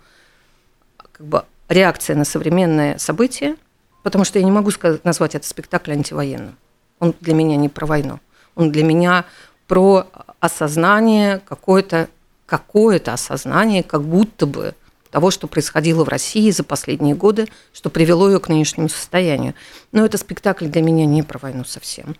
как 0.98 1.26
бы, 1.26 1.46
реакции 1.70 2.14
на 2.14 2.26
современные 2.26 3.00
события, 3.00 3.56
потому 4.04 4.26
что 4.26 4.40
я 4.40 4.44
не 4.44 4.52
могу 4.52 4.72
сказать, 4.72 5.06
назвать 5.06 5.36
это 5.36 5.48
спектакль 5.48 5.94
антивоенным. 5.94 6.58
Он 7.00 7.16
для 7.22 7.34
меня 7.34 7.56
не 7.56 7.70
про 7.70 7.86
войну. 7.86 8.20
Он 8.56 8.74
для 8.74 8.84
меня 8.84 9.24
про 9.68 10.06
осознание 10.42 11.40
какой-то 11.40 12.10
какое-то 12.52 13.14
осознание, 13.14 13.82
как 13.82 14.04
будто 14.04 14.46
бы 14.46 14.74
того, 15.10 15.32
что 15.32 15.48
происходило 15.48 16.04
в 16.04 16.10
России 16.10 16.52
за 16.52 16.66
последние 16.66 17.16
годы, 17.16 17.48
что 17.72 17.90
привело 17.90 18.30
ее 18.30 18.42
к 18.42 18.50
нынешнему 18.50 18.90
состоянию. 18.90 19.54
Но 19.94 20.04
это 20.04 20.18
спектакль 20.18 20.66
для 20.66 20.82
меня 20.82 21.06
не 21.06 21.24
про 21.24 21.40
войну 21.40 21.64
совсем. 21.64 22.18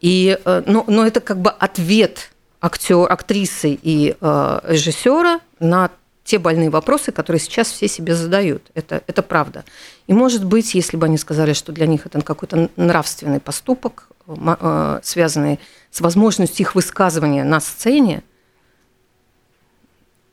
И, 0.00 0.38
э, 0.44 0.62
но, 0.66 0.84
но 0.86 1.04
это 1.04 1.20
как 1.20 1.40
бы 1.40 1.50
ответ 1.50 2.30
актер, 2.60 3.10
актрисы 3.10 3.76
и 3.82 4.16
э, 4.20 4.60
режиссера 4.62 5.40
на 5.58 5.90
те 6.22 6.38
больные 6.38 6.70
вопросы, 6.70 7.10
которые 7.10 7.40
сейчас 7.40 7.66
все 7.68 7.88
себе 7.88 8.14
задают. 8.14 8.70
Это, 8.74 9.02
это 9.08 9.22
правда. 9.22 9.64
И, 10.06 10.12
может 10.12 10.44
быть, 10.44 10.72
если 10.76 10.96
бы 10.96 11.06
они 11.06 11.18
сказали, 11.18 11.52
что 11.52 11.72
для 11.72 11.88
них 11.88 12.06
это 12.06 12.20
какой-то 12.22 12.70
нравственный 12.76 13.40
поступок, 13.40 14.06
э, 14.28 15.00
связанный 15.02 15.58
с 15.90 16.00
возможностью 16.00 16.64
их 16.64 16.76
высказывания 16.76 17.42
на 17.42 17.58
сцене, 17.58 18.22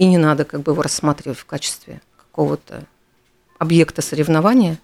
и 0.01 0.05
не 0.05 0.17
надо 0.17 0.45
как 0.45 0.63
бы 0.63 0.71
его 0.71 0.81
рассматривать 0.81 1.37
в 1.37 1.45
качестве 1.45 2.01
какого-то 2.17 2.85
объекта 3.59 4.01
соревнования, 4.01 4.79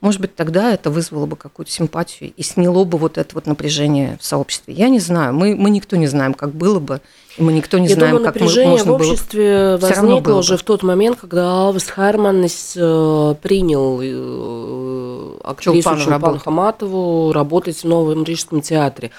может 0.00 0.22
быть, 0.22 0.34
тогда 0.34 0.72
это 0.72 0.88
вызвало 0.88 1.26
бы 1.26 1.36
какую-то 1.36 1.70
симпатию 1.70 2.32
и 2.34 2.42
сняло 2.42 2.84
бы 2.84 2.96
вот 2.96 3.18
это 3.18 3.34
вот 3.34 3.46
напряжение 3.46 4.16
в 4.18 4.24
сообществе. 4.24 4.72
Я 4.72 4.88
не 4.88 5.00
знаю, 5.00 5.34
мы, 5.34 5.54
мы 5.54 5.68
никто 5.68 5.96
не 5.96 6.06
знаем, 6.06 6.32
как 6.32 6.52
было 6.52 6.78
бы, 6.78 7.02
и 7.36 7.42
мы 7.42 7.52
никто 7.52 7.78
не 7.78 7.88
Я 7.88 7.94
знаем, 7.96 8.16
думаю, 8.16 8.32
как 8.32 8.36
напряжение 8.36 8.70
можно 8.70 8.92
в 8.92 8.94
обществе 8.94 9.76
было... 9.76 9.88
возникло 9.88 10.20
было 10.20 10.38
уже 10.38 10.54
бы. 10.54 10.58
в 10.58 10.62
тот 10.62 10.82
момент, 10.82 11.18
когда 11.20 11.66
Алвис 11.66 11.86
Харманис 11.88 12.72
э, 12.74 13.34
принял 13.42 14.00
э, 14.02 15.40
актрису 15.44 15.98
Чулпан 15.98 16.38
Хаматову 16.38 17.34
работать 17.34 17.82
в 17.82 17.84
Новом 17.84 18.24
Рижском 18.24 18.62
театре. 18.62 19.10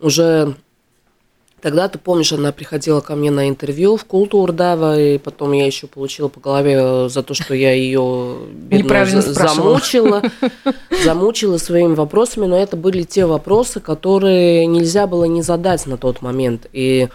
Уже 0.00 0.54
Тогда, 1.60 1.88
ты 1.88 1.98
помнишь, 1.98 2.32
она 2.32 2.52
приходила 2.52 3.00
ко 3.00 3.14
мне 3.14 3.30
на 3.30 3.48
интервью 3.48 3.96
в 3.96 4.04
Культу 4.06 4.38
Урдава, 4.38 4.98
и 4.98 5.18
потом 5.18 5.52
я 5.52 5.66
еще 5.66 5.86
получила 5.86 6.28
по 6.28 6.40
голове 6.40 7.08
за 7.10 7.22
то, 7.22 7.34
что 7.34 7.54
я 7.54 7.72
ее 7.72 8.38
неправильно 8.70 9.20
замучила, 9.20 10.22
замучила 11.04 11.58
своими 11.58 11.94
вопросами, 11.94 12.46
но 12.46 12.56
это 12.56 12.76
были 12.76 13.02
те 13.02 13.26
вопросы, 13.26 13.80
которые 13.80 14.64
нельзя 14.66 15.06
было 15.06 15.24
не 15.24 15.42
задать 15.42 15.86
на 15.86 15.98
тот 15.98 16.22
момент. 16.22 16.66
И 16.72 17.08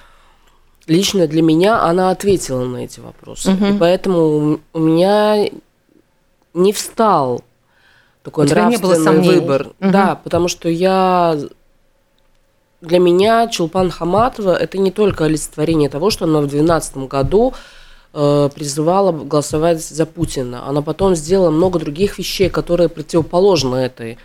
лично 0.86 1.28
для 1.28 1.42
меня 1.42 1.82
она 1.82 2.12
ответила 2.12 2.66
на 2.66 2.78
эти 2.78 3.00
вопросы. 3.00 3.52
Угу. 3.52 3.66
И 3.66 3.78
поэтому 3.80 4.60
у 4.74 4.80
меня 4.80 5.50
не 6.54 6.72
встал 6.72 7.44
такой 8.24 8.48
нравственный 8.48 9.22
выбор. 9.22 9.68
Угу. 9.80 9.92
Да, 9.92 10.20
потому 10.24 10.48
что 10.50 10.70
я 10.70 11.36
для 12.82 13.00
меня 13.00 13.48
Чулпан 13.48 13.90
Хаматова 13.90 14.56
это 14.56 14.78
не 14.78 14.92
только 14.92 15.26
олицетворение 15.26 15.90
того, 15.90 16.10
что 16.10 16.26
она 16.26 16.40
в 16.40 16.48
2012 16.48 16.98
году 17.10 17.54
э, 18.14 18.50
призывала 18.54 19.12
голосовать 19.12 19.82
за 19.82 20.06
Путина. 20.06 20.68
Она 20.68 20.82
потом 20.82 21.16
сделала 21.16 21.52
много 21.52 21.80
других 21.80 22.18
вещей, 22.18 22.50
которые 22.50 22.90
противоположны 22.90 23.76
этой. 23.78 24.18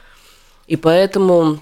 И 0.66 0.76
поэтому, 0.76 1.59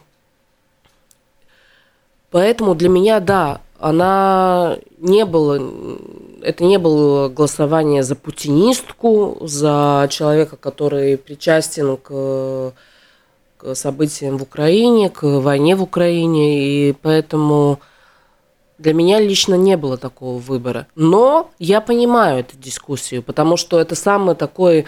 поэтому 2.30 2.74
для 2.74 2.88
меня, 2.88 3.20
да, 3.20 3.60
она 3.78 4.78
не 4.98 5.24
была, 5.24 5.60
это 6.42 6.64
не 6.64 6.78
было 6.78 7.28
голосование 7.28 8.02
за 8.02 8.16
путинистку, 8.16 9.38
за 9.40 10.08
человека, 10.10 10.56
который 10.56 11.16
причастен 11.16 11.96
к, 11.96 12.72
к 13.58 13.74
событиям 13.74 14.38
в 14.38 14.42
Украине, 14.42 15.10
к 15.10 15.22
войне 15.24 15.76
в 15.76 15.82
Украине, 15.82 16.88
и 16.88 16.92
поэтому 16.92 17.80
для 18.78 18.94
меня 18.94 19.20
лично 19.20 19.54
не 19.54 19.76
было 19.76 19.96
такого 19.96 20.38
выбора. 20.38 20.86
Но 20.94 21.50
я 21.58 21.80
понимаю 21.80 22.40
эту 22.40 22.56
дискуссию, 22.56 23.22
потому 23.22 23.56
что 23.56 23.78
это 23.80 23.94
самый 23.94 24.34
такой 24.34 24.86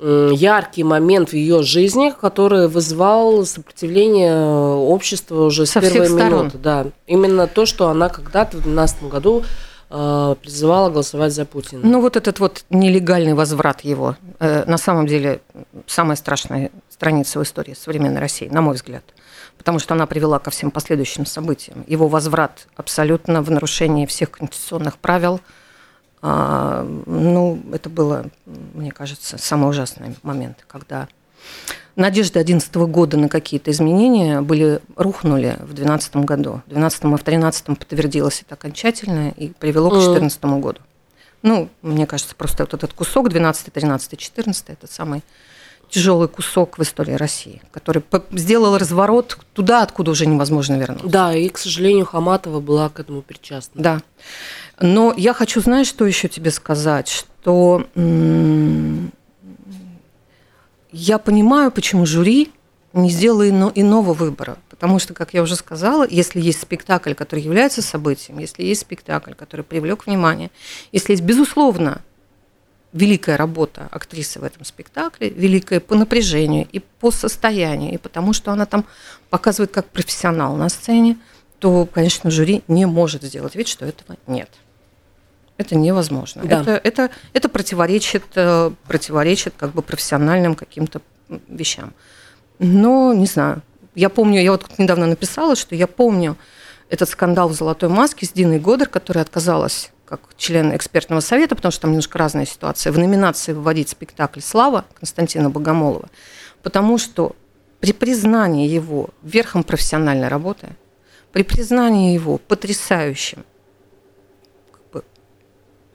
яркий 0.00 0.82
момент 0.82 1.30
в 1.30 1.34
ее 1.34 1.62
жизни, 1.62 2.12
который 2.20 2.68
вызвал 2.68 3.46
сопротивление 3.46 4.36
общества 4.36 5.44
уже 5.44 5.66
Со 5.66 5.80
с 5.80 5.84
первой 5.84 6.10
минуты. 6.10 6.58
Да. 6.58 6.86
Именно 7.06 7.46
то, 7.46 7.64
что 7.64 7.88
она 7.88 8.08
когда-то 8.08 8.58
в 8.58 8.62
2012 8.62 9.04
году 9.04 9.40
э, 9.40 9.44
призывала 10.42 10.90
голосовать 10.90 11.32
за 11.32 11.44
Путина. 11.44 11.82
Ну 11.84 12.00
вот 12.00 12.16
этот 12.16 12.40
вот 12.40 12.64
нелегальный 12.70 13.34
возврат 13.34 13.82
его, 13.82 14.16
э, 14.40 14.64
на 14.66 14.78
самом 14.78 15.06
деле 15.06 15.40
самая 15.86 16.16
страшная 16.16 16.70
страница 16.90 17.38
в 17.38 17.42
истории 17.42 17.74
современной 17.74 18.20
России, 18.20 18.48
на 18.48 18.60
мой 18.60 18.74
взгляд. 18.74 19.04
Потому 19.56 19.78
что 19.78 19.94
она 19.94 20.06
привела 20.06 20.38
ко 20.38 20.50
всем 20.50 20.70
последующим 20.70 21.26
событиям. 21.26 21.84
Его 21.86 22.08
возврат 22.08 22.66
абсолютно 22.76 23.40
в 23.42 23.50
нарушении 23.50 24.06
всех 24.06 24.30
конституционных 24.32 24.98
правил– 24.98 25.40
а, 26.26 26.82
ну, 27.04 27.62
это 27.70 27.90
было, 27.90 28.24
мне 28.46 28.90
кажется, 28.92 29.36
самый 29.36 29.68
ужасный 29.68 30.16
момент, 30.22 30.64
когда 30.66 31.06
надежды 31.96 32.34
2011 32.34 32.74
года 32.74 33.16
на 33.16 33.28
какие-то 33.28 33.70
изменения 33.70 34.40
были 34.40 34.80
рухнули 34.96 35.56
в 35.60 35.74
2012 35.74 36.16
году. 36.16 36.62
В 36.66 36.70
2012 36.70 37.02
и 37.02 37.06
в 37.06 37.08
2013 37.08 37.66
подтвердилось 37.78 38.42
это 38.42 38.54
окончательно 38.54 39.30
и 39.30 39.48
привело 39.48 39.90
к 39.90 39.94
2014 39.94 40.40
mm. 40.40 40.60
году. 40.60 40.80
Ну, 41.42 41.68
мне 41.82 42.06
кажется, 42.06 42.34
просто 42.34 42.64
вот 42.64 42.74
этот 42.74 42.92
кусок 42.94 43.28
12, 43.28 43.72
13, 43.72 44.18
14 44.18 44.64
это 44.68 44.86
самый 44.86 45.22
тяжелый 45.90 46.28
кусок 46.28 46.78
в 46.78 46.82
истории 46.82 47.12
России, 47.12 47.62
который 47.70 48.02
сделал 48.32 48.78
разворот 48.78 49.38
туда, 49.52 49.82
откуда 49.82 50.10
уже 50.10 50.26
невозможно 50.26 50.76
вернуться. 50.76 51.06
Да, 51.06 51.34
и, 51.34 51.48
к 51.48 51.58
сожалению, 51.58 52.06
Хаматова 52.06 52.60
была 52.60 52.88
к 52.88 52.98
этому 52.98 53.22
причастна. 53.22 53.82
Да. 53.82 54.02
Но 54.80 55.14
я 55.16 55.34
хочу, 55.34 55.60
знаешь, 55.60 55.86
что 55.86 56.04
еще 56.04 56.28
тебе 56.28 56.50
сказать, 56.50 57.08
что 57.08 57.86
я 60.94 61.18
понимаю, 61.18 61.72
почему 61.72 62.06
жюри 62.06 62.52
не 62.92 63.10
сделало 63.10 63.48
ино, 63.48 63.72
иного 63.74 64.14
выбора. 64.14 64.56
Потому 64.70 65.00
что, 65.00 65.12
как 65.12 65.34
я 65.34 65.42
уже 65.42 65.56
сказала, 65.56 66.06
если 66.08 66.40
есть 66.40 66.60
спектакль, 66.60 67.14
который 67.14 67.40
является 67.40 67.82
событием, 67.82 68.38
если 68.38 68.62
есть 68.62 68.82
спектакль, 68.82 69.32
который 69.32 69.62
привлек 69.62 70.06
внимание, 70.06 70.52
если 70.92 71.12
есть, 71.12 71.24
безусловно, 71.24 72.00
великая 72.92 73.36
работа 73.36 73.88
актрисы 73.90 74.38
в 74.38 74.44
этом 74.44 74.64
спектакле, 74.64 75.30
великая 75.30 75.80
по 75.80 75.96
напряжению 75.96 76.68
и 76.70 76.78
по 76.78 77.10
состоянию, 77.10 77.92
и 77.92 77.96
потому 77.96 78.32
что 78.32 78.52
она 78.52 78.64
там 78.64 78.84
показывает 79.30 79.72
как 79.72 79.86
профессионал 79.86 80.54
на 80.54 80.68
сцене, 80.68 81.18
то, 81.58 81.86
конечно, 81.86 82.30
жюри 82.30 82.62
не 82.68 82.86
может 82.86 83.24
сделать 83.24 83.56
вид, 83.56 83.66
что 83.66 83.84
этого 83.84 84.16
нет. 84.28 84.48
Это 85.56 85.76
невозможно. 85.76 86.42
Да. 86.44 86.60
Это, 86.60 86.80
это, 86.82 87.10
это 87.32 87.48
противоречит, 87.48 88.24
э, 88.34 88.70
противоречит 88.88 89.54
как 89.56 89.72
бы 89.72 89.82
профессиональным 89.82 90.56
каким-то 90.56 91.00
вещам. 91.48 91.92
Но, 92.58 93.12
не 93.14 93.26
знаю, 93.26 93.62
я 93.94 94.08
помню, 94.08 94.40
я 94.42 94.50
вот 94.50 94.66
недавно 94.78 95.06
написала, 95.06 95.54
что 95.54 95.74
я 95.74 95.86
помню 95.86 96.36
этот 96.88 97.08
скандал 97.08 97.48
в 97.48 97.52
«Золотой 97.52 97.88
маске» 97.88 98.26
с 98.26 98.32
Диной 98.32 98.58
Годер, 98.58 98.88
которая 98.88 99.24
отказалась 99.24 99.90
как 100.06 100.20
член 100.36 100.74
экспертного 100.76 101.20
совета, 101.20 101.54
потому 101.54 101.72
что 101.72 101.82
там 101.82 101.90
немножко 101.92 102.18
разная 102.18 102.44
ситуация, 102.44 102.92
в 102.92 102.98
номинации 102.98 103.52
вводить 103.52 103.88
спектакль 103.88 104.40
«Слава» 104.40 104.84
Константина 104.98 105.50
Богомолова, 105.50 106.08
потому 106.62 106.98
что 106.98 107.34
при 107.80 107.92
признании 107.92 108.68
его 108.68 109.10
верхом 109.22 109.62
профессиональной 109.62 110.28
работы, 110.28 110.68
при 111.32 111.42
признании 111.42 112.14
его 112.14 112.38
потрясающим 112.38 113.44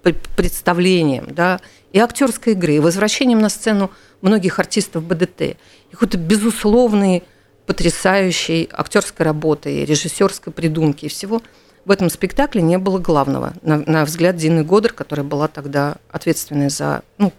представлением, 0.02 1.28
да, 1.30 1.60
и 1.92 2.00
актерской 2.00 2.54
игры, 2.54 2.76
и 2.76 2.80
возвращением 2.80 3.40
на 3.40 3.50
сцену 3.50 3.92
многих 4.22 4.60
артистов 4.60 5.04
БДТ, 5.04 5.42
и 5.42 5.58
какой-то 5.92 6.18
безусловной, 6.18 7.24
потрясающей 7.66 8.70
актерской 8.72 9.26
работы, 9.26 9.86
режиссерской 9.86 10.52
придумки 10.52 11.06
и 11.06 11.10
всего, 11.10 11.42
в 11.86 11.92
этом 11.92 12.10
спектакле 12.10 12.62
не 12.62 12.78
было 12.78 13.00
главного, 13.00 13.54
на, 13.62 13.78
на 13.86 14.06
взгляд 14.06 14.36
Дины 14.36 14.64
Годер, 14.64 14.94
которая 14.94 15.26
была 15.26 15.48
тогда 15.48 15.98
ответственной 16.12 16.70
за, 16.70 17.04
ну, 17.18 17.32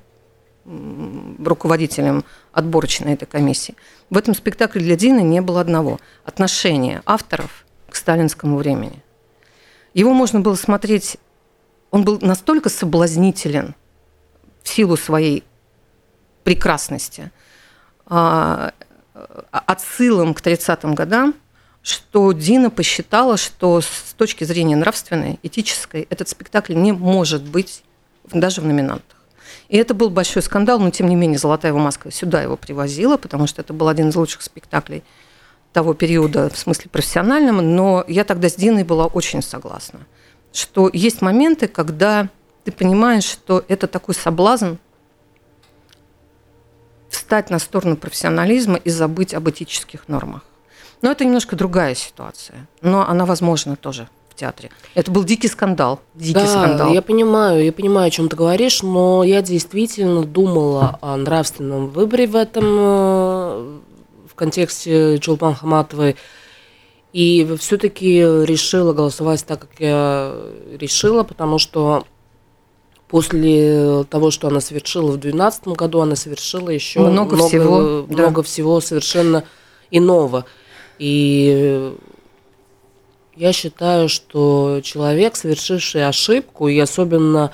руководителем 1.45 2.25
отборочной 2.53 3.15
этой 3.15 3.27
комиссии. 3.27 3.75
В 4.09 4.17
этом 4.17 4.35
спектакле 4.35 4.83
для 4.83 4.97
Дины 4.97 5.21
не 5.21 5.41
было 5.41 5.61
одного– 5.61 5.99
отношения 6.25 7.03
авторов 7.07 7.65
к 7.89 7.97
сталинскому 7.97 8.57
времени. 8.57 9.03
Его 9.95 10.13
можно 10.13 10.41
было 10.41 10.55
смотреть 10.55 11.17
он 11.91 12.05
был 12.05 12.19
настолько 12.21 12.69
соблазнителен 12.69 13.75
в 14.63 14.69
силу 14.69 14.97
своей 14.97 15.45
прекрасности, 16.45 17.31
а, 18.07 18.73
отсылом 19.51 20.35
к 20.35 20.41
30-м 20.41 20.95
годам, 20.95 21.35
что 21.83 22.33
Дина 22.33 22.71
посчитала, 22.71 23.37
что 23.37 23.81
с 23.81 24.15
точки 24.17 24.45
зрения 24.45 24.77
нравственной, 24.77 25.39
этической, 25.43 26.07
этот 26.11 26.29
спектакль 26.29 26.75
не 26.75 26.93
может 26.93 27.43
быть 27.43 27.83
даже 28.33 28.61
в 28.61 28.67
номинантах. 28.67 29.17
И 29.69 29.77
это 29.77 29.95
был 29.95 30.11
большой 30.11 30.43
скандал, 30.43 30.79
но 30.79 30.91
тем 30.91 31.09
не 31.09 31.17
менее 31.17 31.39
«Золотая 31.39 31.73
маска» 31.73 32.11
сюда 32.11 32.43
его 32.43 32.57
привозила, 32.57 33.17
потому 33.17 33.47
что 33.47 33.63
это 33.63 33.73
был 33.73 33.89
один 33.89 34.11
из 34.11 34.17
лучших 34.17 34.43
спектаклей 34.43 35.03
того 35.73 35.95
периода 35.95 36.51
в 36.51 36.59
смысле 36.59 36.91
профессиональном, 36.91 37.77
но 37.77 38.05
я 38.09 38.25
тогда 38.25 38.49
с 38.49 38.57
Диной 38.57 38.85
была 38.85 39.07
очень 39.07 39.43
согласна 39.43 40.01
что 40.53 40.91
есть 40.93 41.23
моменты, 41.23 41.69
когда 41.69 42.29
ты 42.65 42.73
понимаешь, 42.73 43.25
что 43.25 43.65
это 43.69 43.87
такой 43.87 44.15
соблазн 44.15 44.75
встать 47.09 47.51
на 47.51 47.59
сторону 47.59 47.97
профессионализма 47.97 48.77
и 48.77 48.91
забыть 48.91 49.35
об 49.35 49.49
этических 49.49 50.09
нормах. 50.09 50.43
Но 51.03 51.11
это 51.11 51.25
немножко 51.25 51.57
другая 51.57 51.95
ситуация. 51.95 52.67
Но 52.83 53.09
она 53.09 53.25
возможна 53.25 53.77
тоже 53.77 54.09
в 54.29 54.35
театре. 54.35 54.71
Это 54.95 55.11
был 55.11 55.25
дикий 55.25 55.49
скандал. 55.49 56.01
Дикий 56.15 56.35
да, 56.35 56.47
скандал. 56.47 56.93
Я 56.93 57.03
понимаю, 57.03 57.65
я 57.65 57.73
понимаю, 57.73 58.09
о 58.09 58.11
чем 58.11 58.29
ты 58.29 58.37
говоришь, 58.37 58.83
но 58.83 59.25
я 59.25 59.43
действительно 59.43 60.25
думала 60.25 60.99
о 61.01 61.17
нравственном 61.17 61.89
выборе 61.89 62.27
в 62.27 62.37
этом 62.37 62.65
э, 62.65 63.79
в 64.31 64.35
контексте 64.35 65.19
Чулпан 65.19 65.55
Хаматовой. 65.55 66.17
И 67.13 67.57
все-таки 67.59 68.21
решила 68.21 68.93
голосовать 68.93 69.45
так, 69.45 69.61
как 69.61 69.71
я 69.81 70.33
решила, 70.79 71.25
потому 71.25 71.59
что 71.59 72.05
после 73.09 74.05
того, 74.05 74.31
что 74.31 74.47
она 74.47 74.61
совершила 74.61 75.09
в 75.09 75.17
2012 75.19 75.69
году, 75.69 76.01
она 76.01 76.15
совершила 76.15 76.71
еще 76.71 77.01
много, 77.01 77.35
много 77.35 77.49
всего, 77.49 78.07
много 78.09 78.37
да. 78.37 78.43
всего 78.43 78.81
совершенно 78.81 79.45
иного. 79.91 80.45
И 81.01 81.93
я 83.35 83.53
считаю, 83.53 84.09
что 84.09 84.81
человек, 84.85 85.35
совершивший 85.35 86.07
ошибку, 86.07 86.69
и 86.69 86.79
особенно 86.79 87.51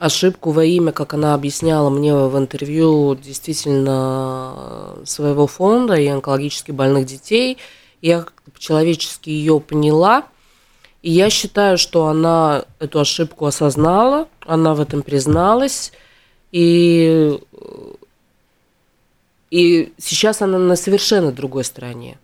ошибку 0.00 0.50
во 0.50 0.64
имя, 0.64 0.90
как 0.90 1.14
она 1.14 1.34
объясняла 1.34 1.90
мне 1.90 2.12
в 2.12 2.36
интервью, 2.36 3.14
действительно 3.14 4.96
своего 5.04 5.46
фонда 5.46 5.94
и 5.94 6.08
онкологически 6.08 6.72
больных 6.72 7.06
детей– 7.06 7.58
я 8.02 8.26
по-человечески 8.52 9.30
ее 9.30 9.60
поняла. 9.60 10.26
И 11.02 11.10
я 11.10 11.30
считаю, 11.30 11.78
что 11.78 12.06
она 12.06 12.64
эту 12.80 13.00
ошибку 13.00 13.46
осознала, 13.46 14.28
она 14.44 14.74
в 14.74 14.80
этом 14.80 15.02
призналась. 15.02 15.92
И, 16.50 17.38
и 19.50 19.92
сейчас 19.98 20.42
она 20.42 20.58
на 20.58 20.76
совершенно 20.76 21.30
другой 21.30 21.64
стороне. 21.64 22.18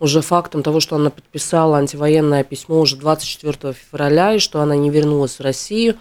уже 0.00 0.20
фактом 0.20 0.62
того, 0.62 0.80
что 0.80 0.96
она 0.96 1.10
подписала 1.10 1.78
антивоенное 1.78 2.44
письмо 2.44 2.80
уже 2.80 2.96
24 2.96 3.72
февраля, 3.72 4.34
и 4.34 4.38
что 4.38 4.60
она 4.60 4.76
не 4.76 4.90
вернулась 4.90 5.38
в 5.38 5.40
Россию, 5.40 5.96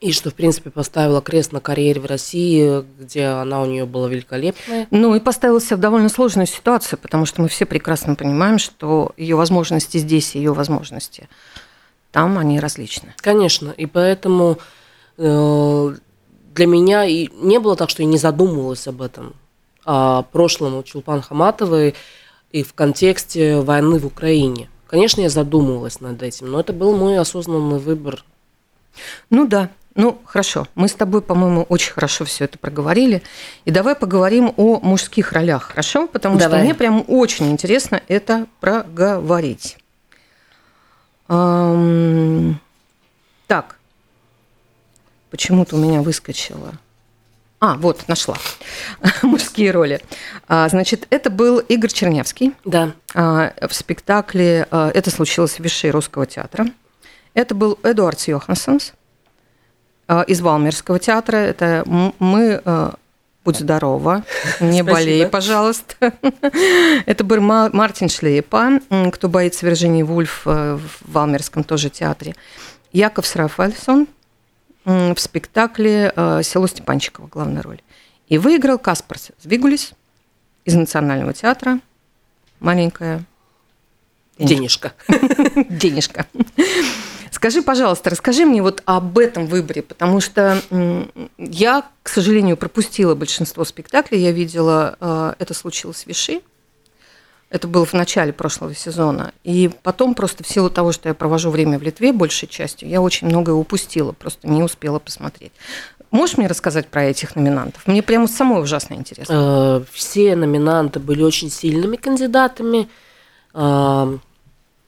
и 0.00 0.12
что, 0.12 0.30
в 0.30 0.34
принципе, 0.34 0.70
поставила 0.70 1.20
крест 1.20 1.52
на 1.52 1.60
карьере 1.60 2.00
в 2.00 2.06
России, 2.06 2.84
где 2.98 3.26
она 3.26 3.60
у 3.60 3.66
нее 3.66 3.84
была 3.84 4.08
великолепная. 4.08 4.86
Ну 4.90 5.14
и 5.14 5.20
поставила 5.20 5.60
себя 5.60 5.76
в 5.76 5.80
довольно 5.80 6.08
сложную 6.08 6.46
ситуацию, 6.46 6.98
потому 6.98 7.26
что 7.26 7.42
мы 7.42 7.48
все 7.48 7.66
прекрасно 7.66 8.14
понимаем, 8.14 8.58
что 8.58 9.12
ее 9.16 9.36
возможности 9.36 9.98
здесь 9.98 10.34
и 10.34 10.38
ее 10.38 10.54
возможности 10.54 11.28
там, 12.12 12.38
они 12.38 12.60
различны. 12.60 13.14
Конечно, 13.18 13.70
и 13.70 13.86
поэтому 13.86 14.58
э, 15.16 15.94
для 16.54 16.66
меня 16.66 17.04
и 17.04 17.28
не 17.34 17.58
было 17.58 17.76
так, 17.76 17.90
что 17.90 18.02
я 18.02 18.08
не 18.08 18.18
задумывалась 18.18 18.86
об 18.86 19.02
этом, 19.02 19.34
о 19.84 20.22
прошлом 20.22 20.82
Чулпан 20.82 21.22
Хаматовой 21.22 21.94
и 22.52 22.62
в 22.62 22.74
контексте 22.74 23.60
войны 23.60 23.98
в 23.98 24.06
Украине. 24.06 24.68
Конечно, 24.86 25.20
я 25.20 25.30
задумывалась 25.30 26.00
над 26.00 26.22
этим, 26.22 26.50
но 26.50 26.60
это 26.60 26.72
был 26.72 26.96
мой 26.96 27.16
осознанный 27.18 27.78
выбор. 27.78 28.24
Ну 29.30 29.46
да, 29.46 29.70
ну 29.94 30.20
хорошо, 30.24 30.66
мы 30.74 30.88
с 30.88 30.94
тобой, 30.94 31.20
по-моему, 31.20 31.62
очень 31.68 31.92
хорошо 31.92 32.24
все 32.24 32.44
это 32.44 32.58
проговорили. 32.58 33.22
И 33.64 33.70
давай 33.70 33.94
поговорим 33.94 34.54
о 34.56 34.78
мужских 34.80 35.32
ролях, 35.32 35.64
хорошо? 35.70 36.06
Потому 36.06 36.38
давай. 36.38 36.58
что 36.58 36.64
мне 36.64 36.74
прям 36.74 37.04
очень 37.08 37.50
интересно 37.50 38.00
это 38.08 38.46
проговорить. 38.60 39.78
Эм... 41.28 42.60
Так, 43.48 43.76
почему-то 45.30 45.74
у 45.74 45.78
меня 45.80 46.02
выскочило. 46.02 46.74
А, 47.58 47.74
вот, 47.74 48.06
нашла. 48.08 48.36
Мужские 49.22 49.72
роли. 49.72 50.00
А, 50.48 50.68
значит, 50.68 51.06
это 51.10 51.30
был 51.30 51.58
Игорь 51.58 51.90
Чернявский. 51.90 52.54
Да. 52.64 52.92
А, 53.12 53.52
в 53.68 53.74
спектакле 53.74 54.66
а, 54.70 54.90
«Это 54.94 55.10
случилось 55.10 55.56
в 55.56 55.60
Виши 55.60 55.90
Русского 55.90 56.26
театра». 56.26 56.66
Это 57.34 57.54
был 57.54 57.78
Эдуард 57.82 58.20
Йоханссонс 58.20 58.94
из 60.26 60.40
Валмерского 60.40 60.98
театра. 60.98 61.36
Это 61.36 61.84
мы 62.18 62.62
Будь 63.42 63.56
здорова, 63.56 64.22
не 64.60 64.82
болей, 64.82 65.24
пожалуйста. 65.26 65.94
Это 67.06 67.24
был 67.24 67.40
Мартин 67.40 68.10
Шлейпа, 68.10 68.80
кто 69.10 69.28
боится 69.30 69.64
Виржинии 69.64 70.02
Вульф 70.02 70.42
в 70.44 70.80
Валмерском 71.00 71.64
тоже 71.64 71.88
театре. 71.88 72.34
Яков 72.92 73.26
Срафальсон– 73.26 74.08
в 74.84 75.18
спектакле 75.18 76.12
э, 76.14 76.42
«Село 76.42 76.66
Степанчиково» 76.66 77.26
главная 77.26 77.62
роль. 77.62 77.80
И 78.28 78.38
выиграл 78.38 78.78
Каспар 78.78 79.18
Звигулис 79.40 79.92
из 80.64 80.74
Национального 80.74 81.32
театра. 81.32 81.80
Маленькая 82.60 83.24
денежка. 84.38 84.92
Денежка. 85.68 86.26
Скажи, 87.40 87.62
пожалуйста, 87.62 88.10
расскажи 88.10 88.44
мне 88.44 88.60
вот 88.60 88.82
об 88.84 89.16
этом 89.16 89.46
выборе, 89.46 89.80
потому 89.80 90.20
что 90.20 90.60
я, 91.38 91.88
к 92.02 92.10
сожалению, 92.10 92.58
пропустила 92.58 93.14
большинство 93.14 93.64
спектаклей. 93.64 94.20
Я 94.20 94.30
видела 94.30 94.98
э, 95.00 95.32
«Это 95.38 95.54
случилось 95.54 96.04
в 96.04 96.06
Виши», 96.06 96.42
это 97.48 97.66
было 97.66 97.86
в 97.86 97.94
начале 97.94 98.34
прошлого 98.34 98.74
сезона. 98.74 99.32
И 99.42 99.70
потом 99.82 100.14
просто 100.14 100.44
в 100.44 100.48
силу 100.48 100.68
того, 100.68 100.92
что 100.92 101.08
я 101.08 101.14
провожу 101.14 101.48
время 101.48 101.78
в 101.78 101.82
Литве 101.82 102.12
большей 102.12 102.46
частью, 102.46 102.90
я 102.90 103.00
очень 103.00 103.26
многое 103.26 103.54
упустила, 103.54 104.12
просто 104.12 104.46
не 104.46 104.62
успела 104.62 104.98
посмотреть. 104.98 105.52
Можешь 106.10 106.36
мне 106.36 106.46
рассказать 106.46 106.88
про 106.88 107.04
этих 107.04 107.36
номинантов? 107.36 107.86
Мне 107.86 108.02
прямо 108.02 108.28
самой 108.28 108.60
ужасно 108.62 108.92
интересно. 108.92 109.80
Э, 109.80 109.84
все 109.90 110.36
номинанты 110.36 111.00
были 111.00 111.22
очень 111.22 111.50
сильными 111.50 111.96
кандидатами. 111.96 112.86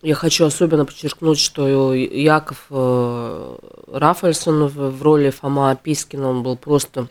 Э, 0.03 0.07
я 0.07 0.15
хочу 0.15 0.45
особенно 0.45 0.85
подчеркнуть, 0.85 1.39
что 1.39 1.95
Яков 1.95 2.67
э, 2.71 3.57
Рафальсон 3.93 4.67
в 4.67 5.03
роли 5.03 5.31
Фома 5.31 5.75
Пискина, 5.77 6.29
он 6.29 6.43
был 6.43 6.57
просто 6.57 7.09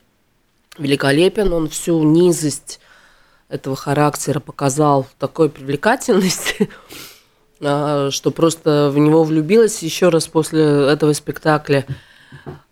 великолепен. 0.77 1.53
Он 1.53 1.69
всю 1.69 2.01
низость 2.03 2.79
этого 3.49 3.75
характера 3.75 4.39
показал 4.39 5.07
такой 5.19 5.49
привлекательности, 5.49 6.69
а, 7.61 8.09
что 8.09 8.31
просто 8.31 8.89
в 8.93 8.97
него 8.97 9.23
влюбилась 9.23 9.83
еще 9.83 10.09
раз 10.09 10.27
после 10.27 10.61
этого 10.61 11.13
спектакля. 11.13 11.85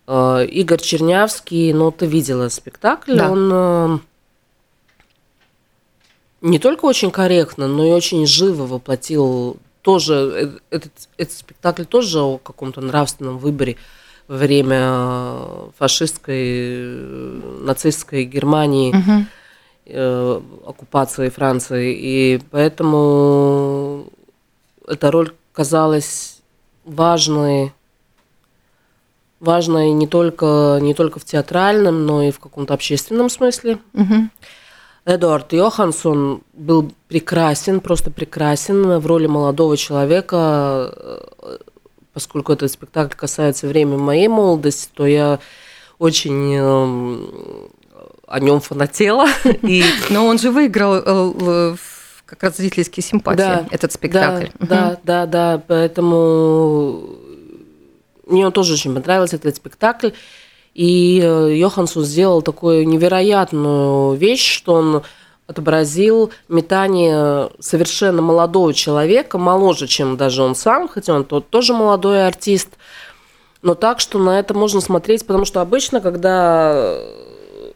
А, 0.08 0.42
Игорь 0.42 0.80
Чернявский, 0.80 1.74
ну 1.74 1.92
ты 1.92 2.06
видела 2.06 2.48
спектакль, 2.50 3.18
да. 3.18 3.30
он 3.30 3.50
а, 3.52 4.00
не 6.42 6.60
только 6.60 6.86
очень 6.86 7.12
корректно, 7.12 7.68
но 7.68 7.86
и 7.86 7.92
очень 7.92 8.26
живо 8.26 8.66
воплотил 8.66 9.58
тоже 9.82 10.14
э, 10.72 10.76
этот, 10.76 10.92
этот 11.18 11.34
спектакль 11.34 11.84
тоже 11.84 12.20
о 12.20 12.38
каком-то 12.38 12.82
нравственном 12.82 13.38
выборе 13.38 13.78
во 14.28 14.38
время 14.38 15.72
фашистской, 15.78 16.36
э, 16.38 17.42
нацистской 17.62 18.26
Германии. 18.26 18.90
Угу 18.90 19.26
э, 19.90 20.42
оккупации 20.66 21.30
Франции. 21.30 21.96
И 22.00 22.42
поэтому 22.52 24.08
эта 24.88 25.12
роль 25.12 25.34
казалась 25.52 26.42
важной, 26.86 27.74
важной 29.40 29.92
не 29.92 30.08
только, 30.08 30.80
не 30.82 30.94
только 30.94 31.20
в 31.20 31.26
театральном, 31.26 32.06
но 32.06 32.24
и 32.24 32.32
в 32.32 32.40
каком-то 32.40 32.74
общественном 32.74 33.30
смысле. 33.30 33.80
Угу. 33.94 34.30
Эдуард 35.10 35.54
Йоханссон 35.54 36.42
был 36.54 36.92
прекрасен, 37.08 37.80
просто 37.80 38.12
прекрасен 38.12 39.00
в 39.00 39.08
роли 39.08 39.26
молодого 39.26 39.76
человека. 39.76 40.94
Э, 40.96 41.58
поскольку 42.14 42.54
этот 42.54 42.72
спектакль 42.72 43.16
касается 43.16 43.68
времени 43.68 43.98
моей 43.98 44.28
молодости, 44.28 44.88
то 44.94 45.08
я 45.08 45.40
очень 45.98 46.54
эм, 46.56 47.28
о 48.28 48.40
нем 48.40 48.60
фанатела. 48.60 49.26
И... 49.64 49.84
Но 50.12 50.28
он 50.28 50.38
же 50.38 50.52
выиграл 50.52 51.02
э, 51.04 51.76
как 52.28 52.44
раз 52.44 52.58
зрительские 52.58 53.04
симпатии, 53.04 53.38
да, 53.38 53.66
этот 53.72 53.92
спектакль. 53.92 54.50
Да, 54.60 54.60
угу. 54.60 54.68
да, 54.68 55.00
да, 55.04 55.26
да, 55.26 55.64
поэтому 55.68 57.18
мне 58.28 58.52
тоже 58.52 58.74
очень 58.74 58.94
понравился 58.94 59.38
этот 59.38 59.56
спектакль. 59.56 60.10
И 60.80 61.20
э, 61.22 61.56
Йоханссон 61.58 62.06
сделал 62.06 62.42
такую 62.42 62.88
невероятную 62.88 64.16
вещь, 64.16 64.50
что 64.50 64.76
он 64.76 65.04
отобразил 65.46 66.32
метание 66.48 67.50
совершенно 67.60 68.22
молодого 68.22 68.74
человека, 68.74 69.38
моложе, 69.38 69.88
чем 69.88 70.16
даже 70.16 70.42
он 70.42 70.56
сам, 70.56 70.88
хотя 70.88 71.16
он 71.16 71.26
тот 71.26 71.50
тоже 71.50 71.74
молодой 71.74 72.26
артист, 72.26 72.70
но 73.62 73.76
так, 73.76 74.00
что 74.00 74.20
на 74.20 74.40
это 74.40 74.54
можно 74.54 74.80
смотреть, 74.80 75.28
потому 75.28 75.44
что 75.44 75.60
обычно, 75.60 76.00
когда 76.00 76.98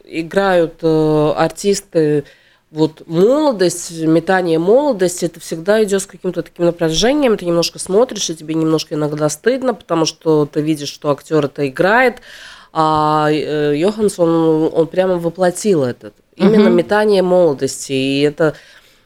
играют 0.06 0.76
э, 0.80 1.32
артисты 1.36 2.24
вот 2.70 3.06
молодость, 3.06 4.00
метание 4.00 4.58
молодости, 4.58 5.26
это 5.26 5.40
всегда 5.40 5.84
идет 5.84 6.00
с 6.00 6.06
каким-то 6.06 6.42
таким 6.42 6.64
напряжением, 6.64 7.36
ты 7.36 7.44
немножко 7.44 7.78
смотришь, 7.78 8.30
и 8.30 8.34
тебе 8.34 8.54
немножко 8.54 8.94
иногда 8.94 9.28
стыдно, 9.28 9.74
потому 9.74 10.06
что 10.06 10.46
ты 10.46 10.62
видишь, 10.62 10.88
что 10.88 11.10
актер 11.10 11.44
это 11.44 11.68
играет, 11.68 12.22
а 12.76 13.28
э, 13.30 13.74
Йоханссон, 13.76 14.70
он, 14.74 14.86
прямо 14.88 15.16
воплотил 15.16 15.84
это, 15.84 16.12
именно 16.34 16.70
угу. 16.70 16.74
метание 16.74 17.22
молодости, 17.22 17.92
и 17.92 18.20
это 18.22 18.54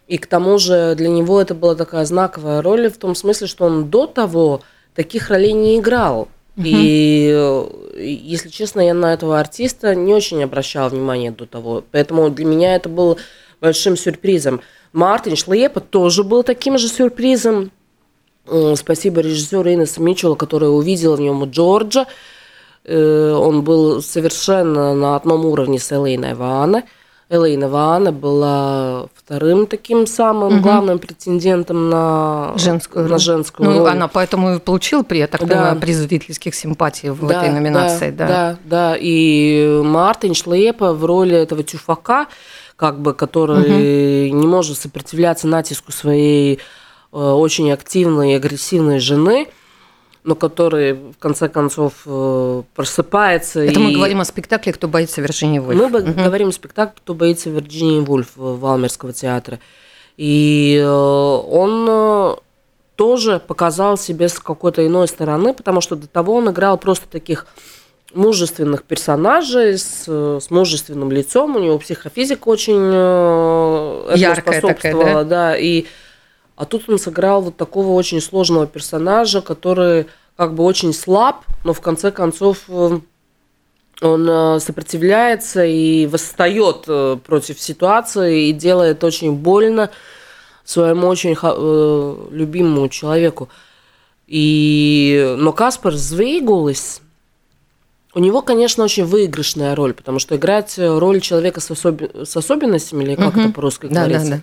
и 0.06 0.16
к 0.16 0.26
тому 0.26 0.58
же 0.58 0.94
для 0.96 1.10
него 1.10 1.38
это 1.38 1.54
была 1.54 1.74
такая 1.74 2.06
знаковая 2.06 2.62
роль 2.62 2.90
в 2.90 2.96
том 2.96 3.14
смысле, 3.14 3.46
что 3.46 3.66
он 3.66 3.90
до 3.90 4.06
того 4.06 4.62
таких 4.94 5.28
ролей 5.28 5.52
не 5.52 5.78
играл. 5.78 6.28
И, 6.56 7.68
если 7.96 8.48
честно, 8.48 8.80
я 8.80 8.94
на 8.94 9.12
этого 9.12 9.38
артиста 9.38 9.94
не 9.94 10.12
очень 10.12 10.42
обращала 10.42 10.88
внимание 10.88 11.30
до 11.30 11.46
того. 11.46 11.84
Поэтому 11.92 12.30
для 12.30 12.46
меня 12.46 12.74
это 12.74 12.88
было 12.88 13.16
большим 13.60 13.96
сюрпризом. 13.96 14.60
Мартин 14.92 15.36
Шлепа 15.36 15.78
тоже 15.78 16.24
был 16.24 16.42
таким 16.42 16.78
же 16.78 16.88
сюрпризом. 16.88 17.70
Спасибо 18.74 19.20
режиссеру 19.20 19.70
Инесу 19.70 20.02
Митчеллу, 20.02 20.34
который 20.34 20.74
увидел 20.74 21.14
в 21.14 21.20
нем 21.20 21.44
Джорджа. 21.44 22.06
Э, 22.88 23.32
он 23.34 23.62
был 23.62 24.00
совершенно 24.00 24.94
на 24.94 25.14
одном 25.14 25.44
уровне 25.44 25.78
с 25.78 25.92
Элейной 25.92 26.34
Ванной. 26.34 26.84
Элейна 27.28 27.68
Вана 27.68 28.10
была 28.10 29.08
вторым 29.14 29.66
таким 29.66 30.06
самым 30.06 30.54
угу. 30.54 30.62
главным 30.62 30.98
претендентом 30.98 31.90
на 31.90 32.54
женскую. 32.56 33.06
На 33.06 33.18
женскую 33.18 33.68
ну, 33.68 33.78
роль. 33.80 33.90
Она 33.90 34.08
поэтому 34.08 34.54
и 34.54 34.58
получила, 34.58 35.02
при, 35.02 35.26
так 35.26 35.46
да. 35.46 35.74
приз 35.74 35.98
зрительских 35.98 36.54
симпатий 36.54 37.10
в 37.10 37.26
да, 37.26 37.42
этой 37.42 37.52
номинации. 37.52 38.10
Да, 38.10 38.26
да, 38.26 38.28
да, 38.28 38.58
да. 38.64 38.96
И 38.98 39.82
Мартин 39.84 40.32
Шлепа 40.32 40.94
в 40.94 41.04
роли 41.04 41.36
этого 41.36 41.62
тюфака, 41.62 42.28
как 42.76 43.00
бы, 43.00 43.12
который 43.12 44.30
угу. 44.30 44.36
не 44.38 44.46
может 44.46 44.78
сопротивляться 44.78 45.46
натиску 45.46 45.92
своей 45.92 46.60
э, 47.12 47.18
очень 47.18 47.70
активной 47.70 48.32
и 48.32 48.34
агрессивной 48.36 49.00
жены– 49.00 49.48
но 50.28 50.34
который 50.34 50.92
в 50.92 51.18
конце 51.18 51.48
концов 51.48 52.02
э, 52.04 52.62
просыпается. 52.74 53.60
Это 53.60 53.80
и... 53.80 53.82
мы 53.82 53.92
говорим 53.92 54.20
о 54.20 54.26
спектакле 54.26 54.74
«Кто 54.74 54.86
боится 54.86 55.22
Вирджинии 55.22 55.58
Вульф». 55.58 55.80
Мы 55.80 55.86
угу. 55.86 56.22
говорим 56.22 56.48
о 56.48 56.52
спектакле 56.52 56.92
«Кто 56.98 57.14
боится 57.14 57.48
Вирджинии 57.48 58.00
Вульф» 58.00 58.32
Валмерского 58.36 59.14
театра. 59.14 59.58
И 60.18 60.84
он 60.86 62.36
тоже 62.96 63.40
показал 63.40 63.96
себе 63.96 64.28
с 64.28 64.38
какой-то 64.38 64.86
иной 64.86 65.08
стороны, 65.08 65.54
потому 65.54 65.80
что 65.80 65.96
до 65.96 66.06
того 66.06 66.34
он 66.34 66.50
играл 66.50 66.76
просто 66.76 67.08
таких 67.08 67.46
мужественных 68.12 68.82
персонажей 68.82 69.78
с, 69.78 70.06
с 70.06 70.50
мужественным 70.50 71.10
лицом, 71.10 71.56
у 71.56 71.58
него 71.58 71.78
психофизика 71.78 72.48
очень 72.48 72.90
э, 72.92 74.12
яркая 74.16 74.60
такая, 74.60 74.94
да? 74.94 75.24
да, 75.24 75.56
и 75.56 75.86
а 76.58 76.64
тут 76.64 76.88
он 76.88 76.98
сыграл 76.98 77.40
вот 77.40 77.56
такого 77.56 77.92
очень 77.92 78.20
сложного 78.20 78.66
персонажа, 78.66 79.42
который 79.42 80.06
как 80.36 80.54
бы 80.54 80.64
очень 80.64 80.92
слаб, 80.92 81.44
но 81.62 81.72
в 81.72 81.80
конце 81.80 82.10
концов 82.10 82.64
э, 82.66 82.98
он 84.02 84.28
э, 84.28 84.58
сопротивляется 84.58 85.64
и 85.64 86.06
восстает 86.06 86.86
против 87.22 87.60
ситуации 87.60 88.48
и 88.48 88.52
делает 88.52 89.04
очень 89.04 89.34
больно 89.34 89.90
своему 90.64 91.06
очень 91.06 91.36
э, 91.40 92.26
любимому 92.32 92.88
человеку. 92.88 93.48
И... 94.26 95.36
Но 95.38 95.52
Каспар 95.52 95.94
Звейгулис, 95.94 97.02
у 98.14 98.18
него, 98.18 98.42
конечно, 98.42 98.82
очень 98.82 99.04
выигрышная 99.04 99.76
роль, 99.76 99.94
потому 99.94 100.18
что 100.18 100.34
играть 100.34 100.74
роль 100.76 101.20
человека 101.20 101.60
с, 101.60 101.70
особи... 101.70 102.10
с 102.24 102.36
особенностями, 102.36 103.04
или 103.04 103.14
как 103.14 103.36
угу. 103.36 103.42
это 103.42 103.52
по-русски 103.52 103.86
да, 103.86 104.00
говорится, 104.00 104.30
да, 104.30 104.36
да. 104.38 104.42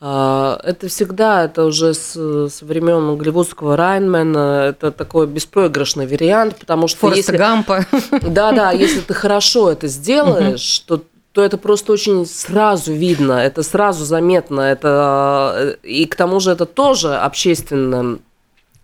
А, 0.00 0.60
это 0.62 0.88
всегда, 0.88 1.44
это 1.44 1.64
уже 1.64 1.92
с, 1.92 2.14
с 2.14 2.62
времен 2.62 3.16
голливудского 3.16 3.76
Райнмена, 3.76 4.66
это 4.68 4.92
такой 4.92 5.26
беспроигрышный 5.26 6.06
вариант, 6.06 6.56
потому 6.56 6.86
что 6.86 7.00
Фореста 7.00 7.32
если... 7.32 7.36
Гампа. 7.36 7.84
Да, 8.22 8.52
да, 8.52 8.70
если 8.70 9.00
ты 9.00 9.14
хорошо 9.14 9.70
это 9.70 9.88
сделаешь, 9.88 10.80
то 10.80 11.02
то 11.32 11.44
это 11.44 11.56
просто 11.56 11.92
очень 11.92 12.26
сразу 12.26 12.92
видно, 12.92 13.34
это 13.34 13.62
сразу 13.62 14.04
заметно, 14.04 14.62
это 14.62 15.76
и 15.84 16.04
к 16.06 16.16
тому 16.16 16.40
же 16.40 16.50
это 16.50 16.66
тоже 16.66 17.14
общественно 17.14 18.18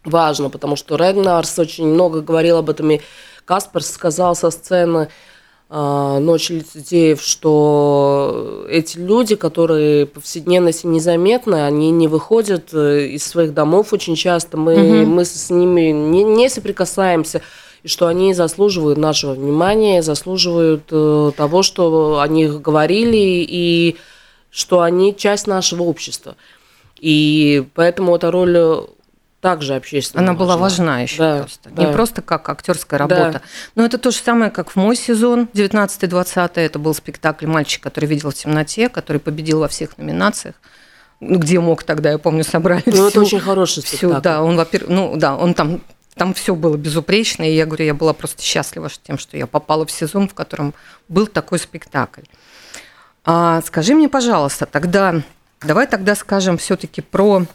важно, 0.05 0.51
потому 0.51 0.77
что 0.77 0.95
Регнарс 0.97 1.59
очень 1.59 1.87
много 1.87 2.21
говорил 2.21 2.59
об 2.59 2.71
этом, 2.71 2.93
и 2.93 3.01
Каспер 3.45 3.83
сказал 3.83 4.37
со 4.37 4.51
сцены 4.51 5.09
э, 5.09 5.09
«Ночь 5.77 6.51
лицедеев», 6.51 7.21
что 7.21 8.65
эти 8.69 8.97
люди, 8.97 9.35
которые 9.35 10.07
повседневности 10.07 10.87
незаметны, 10.87 11.67
они 11.67 11.91
не 11.91 12.07
выходят 12.07 12.73
э, 12.73 13.09
из 13.09 13.27
своих 13.27 13.55
домов 13.55 13.93
очень 13.93 14.15
часто, 14.15 14.57
мы, 14.57 14.75
угу. 14.75 15.11
мы 15.11 15.25
с 15.25 15.51
ними 15.51 15.91
не, 15.91 16.23
не 16.23 16.49
соприкасаемся, 16.49 17.43
и 17.83 17.89
что 17.89 18.07
они 18.07 18.35
заслуживают 18.35 18.99
нашего 18.99 19.33
внимания, 19.33 20.01
заслуживают 20.01 20.85
э, 20.93 21.33
того, 21.37 21.63
что 21.63 22.21
о 22.21 22.29
них 22.29 22.63
говорили, 22.63 23.45
и 23.49 23.97
что 24.51 24.81
они 24.81 25.17
часть 25.17 25.49
нашего 25.49 25.83
общества. 25.83 26.37
И 27.01 27.67
поэтому 27.75 28.15
эта 28.15 28.31
роль 28.31 28.87
также 29.45 29.75
общественная. 29.75 30.25
Она 30.25 30.33
была 30.33 30.57
важна 30.57 31.03
еще 31.03 31.19
да, 31.19 31.39
просто. 31.41 31.69
Да. 31.69 31.85
Не 31.85 31.93
просто 31.93 32.23
как 32.23 32.49
актерская 32.49 32.99
работа. 32.99 33.33
Да. 33.33 33.41
Но 33.75 33.85
это 33.85 33.99
то 33.99 34.11
же 34.11 34.17
самое, 34.17 34.51
как 34.51 34.71
в 34.71 34.77
мой 34.77 34.97
сезон 34.97 35.51
19-20. 35.53 36.53
Это 36.55 36.79
был 36.79 36.95
спектакль 36.95 37.47
«Мальчик, 37.47 37.83
который 37.83 38.07
видел 38.07 38.31
в 38.31 38.35
темноте», 38.35 38.89
который 38.89 39.19
победил 39.19 39.61
во 39.61 39.69
всех 39.69 39.99
номинациях 39.99 40.55
ну, 41.21 41.39
где 41.39 41.61
мог 41.61 41.85
тогда, 41.85 42.11
я 42.11 42.19
помню, 42.19 42.43
собрали. 42.43 42.83
Ну, 42.87 42.93
всю, 42.93 43.09
это 43.09 43.21
очень 43.21 43.41
хороший 43.41 43.83
спектакль. 43.83 44.15
Всю, 44.15 44.21
да, 44.21 44.43
он, 44.43 44.57
во-первых, 44.57 44.91
ну, 44.91 45.17
да, 45.17 45.37
он 45.37 45.55
там 45.55 45.81
там 46.17 46.33
все 46.33 46.55
было 46.55 46.77
безупречно, 46.77 47.43
и 47.43 47.55
я 47.55 47.67
говорю, 47.67 47.85
я 47.85 47.95
была 47.95 48.13
просто 48.13 48.43
счастлива 48.43 48.91
тем, 49.03 49.19
что 49.19 49.37
я 49.37 49.47
попала 49.47 49.85
в 49.85 49.91
сезон, 49.91 50.29
в 50.29 50.35
котором 50.35 50.75
был 51.09 51.27
такой 51.27 51.59
спектакль. 51.59 52.23
А, 53.25 53.63
скажи 53.63 53.95
мне, 53.95 54.09
пожалуйста, 54.09 54.67
тогда 54.67 55.23
давай 55.61 55.87
тогда 55.87 56.15
скажем 56.15 56.59
все-таки 56.59 57.01
про 57.01 57.47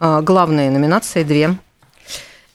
главные 0.00 0.70
номинации 0.70 1.22
две. 1.22 1.56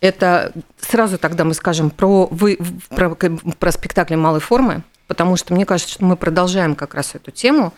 Это 0.02 0.52
сразу 0.80 1.18
тогда 1.18 1.46
мы 1.46 1.54
скажем 1.54 1.90
про, 1.90 2.28
вы, 2.30 2.58
про, 2.90 3.16
про 3.16 3.72
спектакли 3.72 4.16
малой 4.16 4.42
формы, 4.42 4.84
потому 5.08 5.38
что 5.38 5.54
мне 5.54 5.66
кажется, 5.66 5.94
что 5.94 6.06
мы 6.06 6.18
продолжаем 6.18 6.76
как 6.76 6.94
раз 6.94 7.16
эту 7.16 7.32
тему 7.32 7.74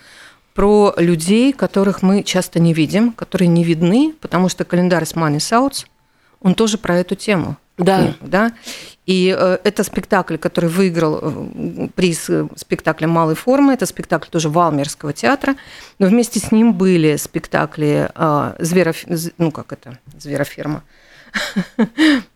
про 0.55 0.93
людей, 0.97 1.53
которых 1.53 2.01
мы 2.01 2.23
часто 2.23 2.59
не 2.59 2.73
видим, 2.73 3.11
которые 3.11 3.49
не 3.49 3.63
видны, 3.63 4.13
потому 4.21 4.49
что 4.49 4.63
календарь 4.63 5.05
с 5.05 5.13
Money 5.13 5.37
South, 5.37 5.85
он 6.41 6.55
тоже 6.55 6.77
про 6.77 6.95
эту 6.95 7.15
тему. 7.15 7.57
Да. 7.77 8.13
да? 8.21 8.53
И 9.05 9.35
э, 9.37 9.57
это 9.63 9.83
спектакль, 9.83 10.37
который 10.37 10.69
выиграл 10.69 11.19
э, 11.21 11.87
приз 11.93 12.29
э, 12.29 12.47
спектакля 12.55 13.07
малой 13.07 13.35
формы. 13.35 13.73
Это 13.73 13.85
спектакль 13.85 14.29
тоже 14.29 14.49
Валмерского 14.49 15.13
театра. 15.13 15.55
Но 15.99 16.07
вместе 16.07 16.39
с 16.39 16.51
ним 16.51 16.73
были 16.73 17.15
спектакли 17.17 18.09
э, 18.15 18.55
Звероф... 18.59 19.05
ну 19.37 19.51
как 19.51 19.73
это, 19.73 19.99
Звероферма. 20.17 20.83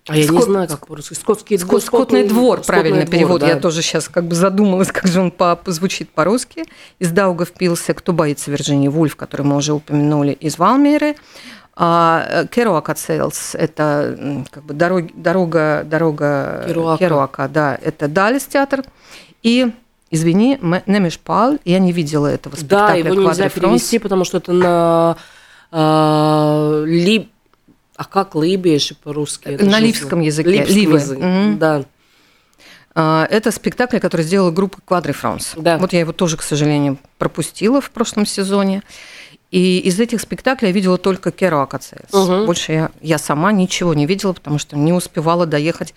А 0.08 0.18
я 0.18 0.24
Скот... 0.26 0.36
не 0.36 0.42
знаю, 0.42 0.68
как 0.68 0.88
по-русски. 0.88 1.14
Скотский 1.14 1.58
Скот... 1.58 1.84
Скотный 1.84 2.28
двор, 2.28 2.62
правильный 2.62 3.06
двор, 3.06 3.12
перевод. 3.12 3.42
Да. 3.42 3.48
Я 3.48 3.56
тоже 3.56 3.82
сейчас 3.82 4.10
как 4.10 4.26
бы 4.26 4.36
задумалась, 4.36 4.92
как 4.92 5.08
же 5.08 5.22
он 5.22 5.32
по... 5.32 5.60
звучит 5.68 6.10
по-русски. 6.10 6.66
Из 7.00 7.12
Даугавпилса 7.12 7.94
«Кто 7.94 8.12
боится 8.12 8.52
Вирджинии 8.52 8.88
Вульф», 8.88 9.16
который 9.16 9.44
мы 9.44 9.56
уже 9.56 9.74
упомянули, 9.74 10.34
из 10.34 10.58
Валмеры. 10.58 11.16
А 11.82 12.46
Керуака 12.52 12.94
Сейлс– 12.94 13.52
это 13.56 14.44
как 14.52 14.64
бы 14.66 14.74
дорога, 14.74 15.10
дорога, 15.14 15.84
дорога 15.86 16.66
Керуака. 16.68 17.00
Керуака, 17.00 17.48
да, 17.48 17.80
это 17.82 18.10
Далис 18.10 18.46
театр. 18.46 18.84
И 19.44 19.72
Извини, 20.12 20.58
Немешпал, 20.88 21.60
я 21.66 21.80
не 21.80 21.92
видела 21.92 22.28
этого 22.28 22.56
спектакля. 22.56 23.04
Да, 23.04 23.10
его 23.10 23.30
нельзя 23.30 23.48
перевести, 23.48 24.00
потому 24.00 24.26
что 24.26 24.40
это 24.40 24.52
на 24.52 25.18
э, 25.72 26.84
ли, 26.88 27.30
а 27.96 28.06
как 28.06 28.36
либеш 28.36 28.94
по-русски? 29.04 29.50
На 29.62 29.80
ливском 29.80 30.20
языке. 30.20 30.50
Липском 30.50 30.76
Ливы. 30.76 30.98
языке, 30.98 31.22
угу. 31.22 31.58
да. 31.60 31.86
А, 32.96 33.28
это 33.30 33.52
спектакль, 33.52 34.00
который 34.00 34.24
сделала 34.24 34.52
группа 34.52 34.80
Квадри 34.84 35.12
Франс. 35.12 35.54
Да. 35.56 35.78
Вот 35.78 35.94
я 35.94 36.00
его 36.00 36.12
тоже, 36.12 36.38
к 36.38 36.42
сожалению, 36.42 36.98
пропустила 37.18 37.80
в 37.80 37.92
прошлом 37.92 38.26
сезоне. 38.26 38.82
И 39.52 39.80
из 39.80 40.00
этих 40.00 40.22
спектаклей 40.22 40.70
я 40.70 40.74
видела 40.74 40.98
только 40.98 41.32
Керо 41.32 41.64
АКЦС. 41.64 42.14
Угу. 42.14 42.46
Больше 42.46 42.72
я, 42.72 42.92
я 43.02 43.18
сама 43.18 43.52
ничего 43.52 43.94
не 43.94 44.06
видела, 44.06 44.34
потому 44.34 44.60
что 44.60 44.78
не 44.78 44.94
успевала 44.94 45.46
доехать. 45.46 45.94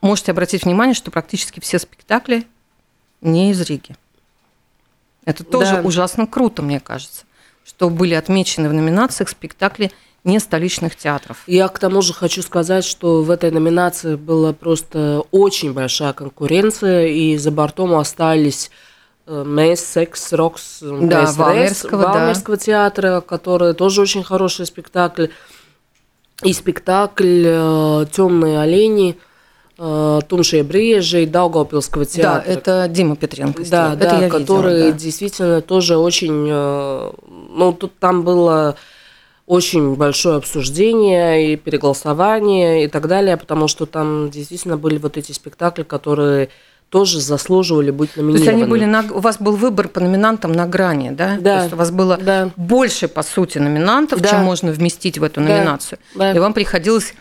Можете 0.00 0.32
обратить 0.32 0.64
внимание, 0.64 0.94
что 0.94 1.10
практически 1.10 1.60
все 1.60 1.78
спектакли 1.78 2.46
не 3.20 3.50
из 3.50 3.60
Риги. 3.60 3.96
Это 5.24 5.44
тоже 5.44 5.76
да. 5.76 5.82
ужасно 5.82 6.26
круто, 6.26 6.62
мне 6.62 6.80
кажется, 6.80 7.24
что 7.64 7.90
были 7.90 8.14
отмечены 8.14 8.68
в 8.68 8.72
номинациях 8.72 9.28
спектакли 9.28 9.92
не 10.24 10.40
столичных 10.40 10.96
театров. 10.96 11.42
Я 11.46 11.68
к 11.68 11.78
тому 11.78 12.02
же 12.02 12.12
хочу 12.12 12.42
сказать, 12.42 12.84
что 12.84 13.22
в 13.22 13.30
этой 13.30 13.50
номинации 13.50 14.16
была 14.16 14.52
просто 14.52 15.22
очень 15.30 15.72
большая 15.72 16.12
конкуренция, 16.12 17.06
и 17.06 17.36
за 17.36 17.50
бортом 17.50 17.94
остались 17.94 18.70
Мейс, 19.28 19.84
Секс, 19.84 20.32
Рокс, 20.32 20.78
да, 20.80 21.30
Валмерского, 21.32 22.02
Валмерского 22.02 22.56
да. 22.56 22.62
театра, 22.62 23.20
который 23.20 23.74
тоже 23.74 24.00
очень 24.00 24.24
хороший 24.24 24.66
спектакль. 24.66 25.26
И 26.44 26.52
спектакль 26.52 27.42
э, 27.46 28.06
«Темные 28.12 28.60
олени», 28.60 29.18
э, 29.76 30.20
Тумшия 30.28 30.62
Брежи 30.62 31.24
и 31.24 31.26
Даугавпилского 31.26 32.04
театра. 32.04 32.44
Да, 32.46 32.52
это 32.52 32.88
Дима 32.88 33.16
Петренко. 33.16 33.64
Да, 33.68 33.94
это 33.94 34.20
да, 34.20 34.28
который 34.28 34.74
видела, 34.74 34.92
да. 34.92 34.98
действительно 34.98 35.60
тоже 35.62 35.96
очень... 35.96 36.46
Э, 36.48 37.10
ну, 37.50 37.72
тут 37.72 37.98
там 37.98 38.22
было 38.22 38.76
очень 39.46 39.94
большое 39.94 40.36
обсуждение 40.36 41.52
и 41.52 41.56
переголосование 41.56 42.84
и 42.84 42.88
так 42.88 43.08
далее, 43.08 43.36
потому 43.36 43.66
что 43.66 43.86
там 43.86 44.30
действительно 44.30 44.76
были 44.76 44.98
вот 44.98 45.16
эти 45.16 45.32
спектакли, 45.32 45.82
которые 45.82 46.50
тоже 46.90 47.20
заслуживали 47.20 47.90
быть 47.90 48.16
номинированными. 48.16 48.44
То 48.44 48.50
есть 48.50 48.62
они 48.62 48.70
были 48.70 48.84
на, 48.84 49.04
у 49.12 49.20
вас 49.20 49.38
был 49.38 49.56
выбор 49.56 49.88
по 49.88 50.00
номинантам 50.00 50.52
на 50.52 50.66
грани, 50.66 51.10
да? 51.10 51.36
Да. 51.38 51.56
То 51.56 51.62
есть 51.62 51.74
у 51.74 51.76
вас 51.76 51.90
было 51.90 52.16
да. 52.16 52.50
больше, 52.56 53.08
по 53.08 53.22
сути, 53.22 53.58
номинантов, 53.58 54.20
да. 54.20 54.30
чем 54.30 54.40
можно 54.40 54.72
вместить 54.72 55.18
в 55.18 55.22
эту 55.22 55.40
номинацию. 55.40 55.98
Да. 56.14 56.32
И 56.32 56.38
вам 56.38 56.54
приходилось 56.54 57.14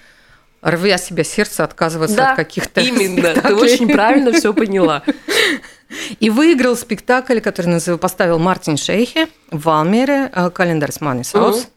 рвя 0.62 0.98
себя 0.98 1.24
сердце, 1.24 1.64
отказываться 1.64 2.16
да, 2.16 2.32
от 2.32 2.38
каких-то 2.38 2.82
именно. 2.82 3.32
Спектаклей. 3.32 3.56
Ты 3.56 3.56
очень 3.56 3.90
правильно 3.90 4.32
все 4.32 4.54
поняла. 4.54 5.04
И 6.20 6.30
выиграл 6.30 6.76
спектакль, 6.76 7.40
который 7.40 7.98
поставил 7.98 8.40
Мартин 8.40 8.76
Шейхе 8.76 9.28
в 9.52 9.64
Валмере 9.64 10.30
«Календарь 10.54 10.92
с 10.92 11.00
Мани 11.00 11.24
Саус». 11.24 11.68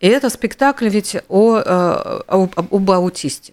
И 0.00 0.06
это 0.06 0.30
спектакль 0.30 0.88
ведь 0.88 1.16
о, 1.28 1.56
э, 1.56 1.62
о, 2.28 2.48
об 2.54 2.90
аутисте. 2.90 3.52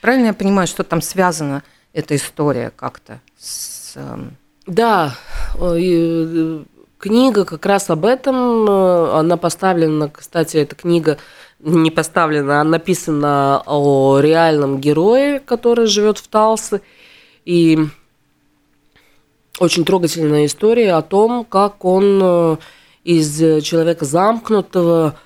Правильно 0.00 0.26
я 0.26 0.34
понимаю, 0.34 0.66
что 0.66 0.82
там 0.82 1.00
связано 1.00 1.62
эта 1.92 2.16
история 2.16 2.72
как-то 2.74 3.20
с... 3.38 3.92
Эм, 3.96 4.36
да, 4.66 5.14
э, 5.56 6.62
книга 6.98 7.44
как 7.44 7.66
раз 7.66 7.90
об 7.90 8.04
этом. 8.04 8.68
Э, 8.68 9.18
она 9.18 9.36
поставлена, 9.36 10.08
кстати, 10.08 10.56
эта 10.56 10.74
книга 10.74 11.18
не 11.60 11.90
поставлена, 11.90 12.60
а 12.60 12.64
написана 12.64 13.62
о 13.66 14.18
реальном 14.20 14.80
герое, 14.80 15.38
который 15.40 15.86
живет 15.86 16.18
в 16.18 16.28
Талсе. 16.28 16.80
И 17.44 17.78
очень 19.58 19.84
трогательная 19.84 20.46
история 20.46 20.94
о 20.94 21.02
том, 21.02 21.44
как 21.44 21.84
он 21.84 22.20
э, 22.22 22.56
из 23.04 23.64
человека 23.64 24.04
замкнутого, 24.04 25.16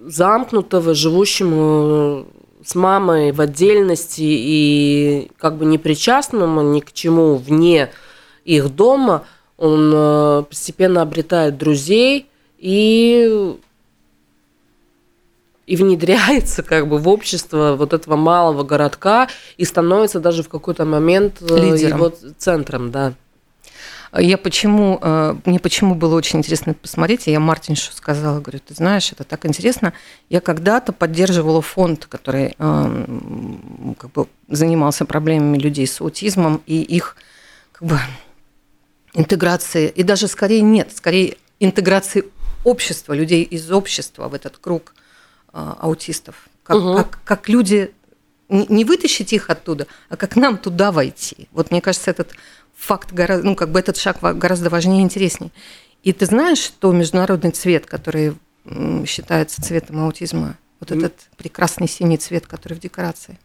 замкнутого, 0.00 0.94
живущему 0.94 2.26
с 2.64 2.74
мамой 2.74 3.32
в 3.32 3.40
отдельности 3.40 4.22
и 4.22 5.30
как 5.38 5.56
бы 5.56 5.64
непричастному 5.64 6.62
ни 6.62 6.80
к 6.80 6.92
чему 6.92 7.36
вне 7.36 7.90
их 8.44 8.74
дома, 8.74 9.24
он 9.56 9.92
э, 9.94 10.44
постепенно 10.48 11.02
обретает 11.02 11.58
друзей 11.58 12.26
и 12.58 13.56
и 15.66 15.76
внедряется 15.76 16.64
как 16.64 16.88
бы 16.88 16.98
в 16.98 17.08
общество 17.08 17.76
вот 17.78 17.92
этого 17.92 18.16
малого 18.16 18.64
городка 18.64 19.28
и 19.56 19.64
становится 19.64 20.18
даже 20.18 20.42
в 20.42 20.48
какой-то 20.48 20.84
момент 20.84 21.40
э, 21.42 21.72
Лидером. 21.72 21.98
его 21.98 22.12
центром, 22.38 22.90
да. 22.90 23.14
Я 24.12 24.38
почему, 24.38 24.98
э, 25.00 25.36
мне 25.44 25.60
почему 25.60 25.94
было 25.94 26.16
очень 26.16 26.40
интересно 26.40 26.74
посмотреть, 26.74 27.28
я 27.28 27.38
Мартиншу 27.38 27.92
сказала, 27.92 28.40
говорю, 28.40 28.58
ты 28.58 28.74
знаешь, 28.74 29.12
это 29.12 29.22
так 29.22 29.46
интересно. 29.46 29.92
Я 30.28 30.40
когда-то 30.40 30.92
поддерживала 30.92 31.62
фонд, 31.62 32.06
который 32.06 32.56
эм, 32.58 33.94
как 33.98 34.10
бы 34.10 34.26
занимался 34.48 35.04
проблемами 35.04 35.58
людей 35.58 35.86
с 35.86 36.00
аутизмом 36.00 36.60
и 36.66 36.82
их 36.82 37.16
как 37.70 37.86
бы 37.86 38.00
интеграции, 39.14 39.88
и 39.88 40.02
даже 40.02 40.26
скорее 40.26 40.62
нет, 40.62 40.90
скорее 40.92 41.36
интеграции 41.60 42.24
общества, 42.64 43.12
людей 43.12 43.44
из 43.44 43.70
общества 43.70 44.28
в 44.28 44.34
этот 44.34 44.58
круг 44.58 44.92
э, 45.52 45.74
аутистов. 45.78 46.48
Как, 46.64 46.76
угу. 46.76 46.96
как, 46.96 47.20
как 47.24 47.48
люди 47.48 47.92
не 48.50 48.84
вытащить 48.84 49.32
их 49.32 49.48
оттуда, 49.48 49.86
а 50.08 50.16
как 50.16 50.34
нам 50.36 50.58
туда 50.58 50.90
войти. 50.90 51.48
Вот 51.52 51.70
мне 51.70 51.80
кажется, 51.80 52.10
этот 52.10 52.32
факт, 52.80 53.12
гораздо, 53.12 53.46
ну, 53.46 53.54
как 53.54 53.70
бы 53.70 53.78
этот 53.78 53.98
шаг 53.98 54.18
гораздо 54.20 54.70
важнее 54.70 55.00
и 55.00 55.04
интереснее. 55.04 55.50
И 56.02 56.12
ты 56.14 56.24
знаешь, 56.24 56.58
что 56.58 56.92
международный 56.92 57.50
цвет, 57.50 57.84
который 57.84 58.34
считается 59.06 59.60
цветом 59.60 60.00
аутизма, 60.00 60.56
вот 60.80 60.90
mm. 60.90 60.98
этот 60.98 61.28
прекрасный 61.36 61.88
синий 61.88 62.16
цвет, 62.16 62.46
который 62.46 62.74
в 62.74 62.80
декорации. 62.80 63.38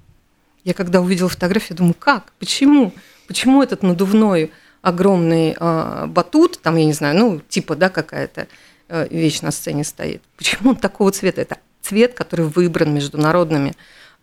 Я 0.64 0.74
когда 0.74 1.02
увидела 1.02 1.28
фотографию, 1.28 1.78
думаю, 1.78 1.96
как? 2.00 2.32
Почему? 2.40 2.94
Почему 3.28 3.62
этот 3.62 3.84
надувной 3.84 4.52
огромный 4.82 5.56
э, 5.60 6.06
батут, 6.08 6.62
там, 6.62 6.78
я 6.78 6.86
не 6.86 6.94
знаю, 6.94 7.18
ну, 7.18 7.42
типа, 7.50 7.76
да, 7.76 7.90
какая-то 7.90 8.48
э, 8.88 9.08
вещь 9.10 9.42
на 9.42 9.52
сцене 9.52 9.84
стоит. 9.84 10.22
Почему 10.38 10.72
он 10.72 10.76
такого 10.76 11.12
цвета? 11.12 11.42
Это 11.42 11.58
цвет, 11.82 12.14
который 12.14 12.46
выбран 12.46 12.94
международными 12.94 13.74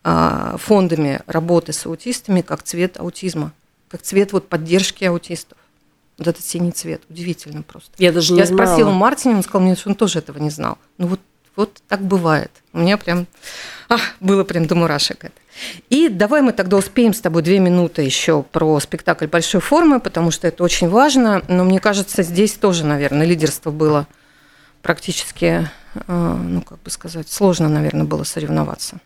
э, 0.04 0.56
фондами 0.58 1.20
работы 1.26 1.72
с 1.72 1.84
аутистами 1.84 2.40
как 2.40 2.62
цвет 2.62 2.98
аутизма 2.98 3.52
как 3.92 4.00
цвет 4.02 4.32
вот 4.32 4.48
поддержки 4.48 5.04
аутистов. 5.04 5.58
Вот 6.16 6.26
этот 6.26 6.44
синий 6.44 6.72
цвет, 6.72 7.02
удивительно 7.10 7.62
просто. 7.62 7.90
Я 7.98 8.10
даже 8.10 8.32
не 8.32 8.38
Я 8.40 8.46
знала. 8.46 8.64
спросила 8.64 8.90
Мартина, 8.90 9.36
он 9.36 9.42
сказал 9.42 9.66
мне, 9.66 9.76
что 9.76 9.90
он 9.90 9.94
тоже 9.94 10.18
этого 10.18 10.38
не 10.38 10.50
знал. 10.50 10.78
Ну 10.96 11.08
вот, 11.08 11.20
вот 11.56 11.82
так 11.88 12.00
бывает. 12.00 12.50
У 12.72 12.78
меня 12.78 12.96
прям 12.96 13.26
а, 13.90 13.98
было 14.20 14.44
прям 14.44 14.66
до 14.66 14.74
мурашек 14.74 15.24
это. 15.24 15.34
И 15.90 16.08
давай 16.08 16.40
мы 16.40 16.52
тогда 16.52 16.78
успеем 16.78 17.12
с 17.12 17.20
тобой 17.20 17.42
две 17.42 17.58
минуты 17.58 18.00
еще 18.00 18.42
про 18.42 18.80
спектакль 18.80 19.26
большой 19.26 19.60
формы, 19.60 20.00
потому 20.00 20.30
что 20.30 20.48
это 20.48 20.64
очень 20.64 20.88
важно. 20.88 21.42
Но 21.48 21.64
мне 21.64 21.78
кажется, 21.78 22.22
здесь 22.22 22.54
тоже, 22.54 22.86
наверное, 22.86 23.26
лидерство 23.26 23.70
было 23.70 24.06
практически, 24.80 25.68
э, 25.94 26.00
ну 26.06 26.62
как 26.62 26.80
бы 26.82 26.90
сказать, 26.90 27.30
сложно, 27.30 27.68
наверное, 27.68 28.04
было 28.04 28.24
соревноваться. 28.24 28.98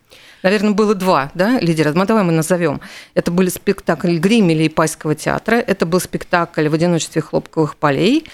Наверное, 0.47 0.71
было 0.71 0.95
два 0.95 1.29
да, 1.33 1.59
лидера. 1.59 1.91
Ну, 1.91 2.05
давай 2.05 2.23
мы 2.23 2.31
назовем. 2.31 2.79
Это 3.15 3.31
были 3.31 3.49
спектакль 3.49 4.17
Гримеля 4.17 4.63
и 4.63 4.69
Пайского 4.69 5.13
театра. 5.13 5.55
Это 5.55 5.85
был 5.85 5.99
спектакль 5.99 6.69
«В 6.69 6.73
одиночестве 6.73 7.21
хлопковых 7.21 7.75
полей», 7.75 8.25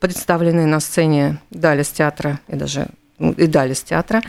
представленный 0.00 0.64
на 0.64 0.80
сцене 0.80 1.42
Далис 1.50 1.88
театра 1.88 2.40
и 2.48 2.56
даже 2.56 2.86
ну, 3.18 3.32
и 3.32 3.46
Далис 3.46 3.82
театра. 3.82 4.22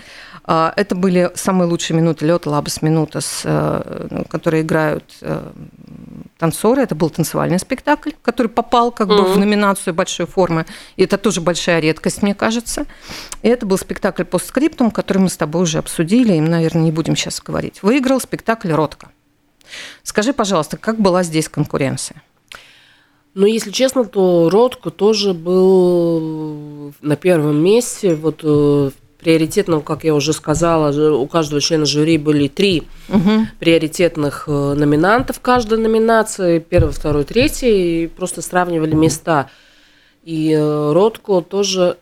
А, 0.51 0.73
это 0.75 0.95
были 0.95 1.31
самые 1.35 1.67
лучшие 1.67 1.95
минуты 1.95 2.25
лед, 2.25 2.47
лабас 2.47 2.81
минута, 2.81 3.19
э, 3.43 4.07
ну, 4.09 4.25
которые 4.25 4.63
играют 4.63 5.03
э, 5.21 5.47
танцоры. 6.39 6.81
Это 6.81 6.95
был 6.95 7.11
танцевальный 7.11 7.59
спектакль, 7.59 8.13
который 8.23 8.47
попал 8.47 8.91
как 8.91 9.09
mm-hmm. 9.09 9.15
бы 9.15 9.33
в 9.33 9.37
номинацию 9.37 9.93
большой 9.93 10.25
формы. 10.25 10.65
И 10.95 11.03
это 11.03 11.19
тоже 11.19 11.39
большая 11.39 11.79
редкость, 11.81 12.23
мне 12.23 12.33
кажется. 12.33 12.85
И 13.43 13.47
это 13.47 13.67
был 13.67 13.77
спектакль 13.77 14.23
по 14.23 14.39
скриптум, 14.39 14.89
который 14.89 15.19
мы 15.19 15.29
с 15.29 15.37
тобой 15.37 15.61
уже 15.61 15.77
обсудили, 15.77 16.33
и, 16.33 16.41
наверное, 16.41 16.81
не 16.81 16.91
будем 16.91 17.15
сейчас 17.15 17.39
говорить. 17.41 17.83
Выиграл 17.83 18.19
спектакль 18.19 18.71
«Ротко». 18.71 19.09
Скажи, 20.01 20.33
пожалуйста, 20.33 20.77
как 20.77 20.99
была 20.99 21.21
здесь 21.21 21.47
конкуренция? 21.47 22.23
Ну, 23.35 23.45
если 23.45 23.69
честно, 23.69 24.03
то 24.03 24.49
Ротко 24.49 24.89
тоже 24.89 25.35
был 25.35 26.91
на 27.01 27.15
первом 27.17 27.63
месте. 27.63 28.15
Вот 28.15 28.43
в 29.19 29.21
приоритетном, 29.21 29.81
как 29.81 30.05
я 30.05 30.15
уже 30.15 30.31
сказала, 30.31 31.13
у 31.13 31.27
каждого 31.27 31.59
члена 31.59 31.85
жюри 31.85 32.17
были 32.17 32.47
три 32.47 32.83
угу. 33.09 33.47
приоритетных 33.59 34.45
э, 34.47 34.51
номинантов 34.51 35.41
каждой 35.41 35.77
номинации, 35.77 36.59
первый, 36.59 36.93
второй, 36.93 37.25
третий, 37.25 38.03
и 38.03 38.07
просто 38.07 38.41
сравнивали 38.41 38.95
места. 38.95 39.49
И 40.23 40.53
э, 40.53 40.91
Ротко 40.93 41.41
тоже, 41.41 41.97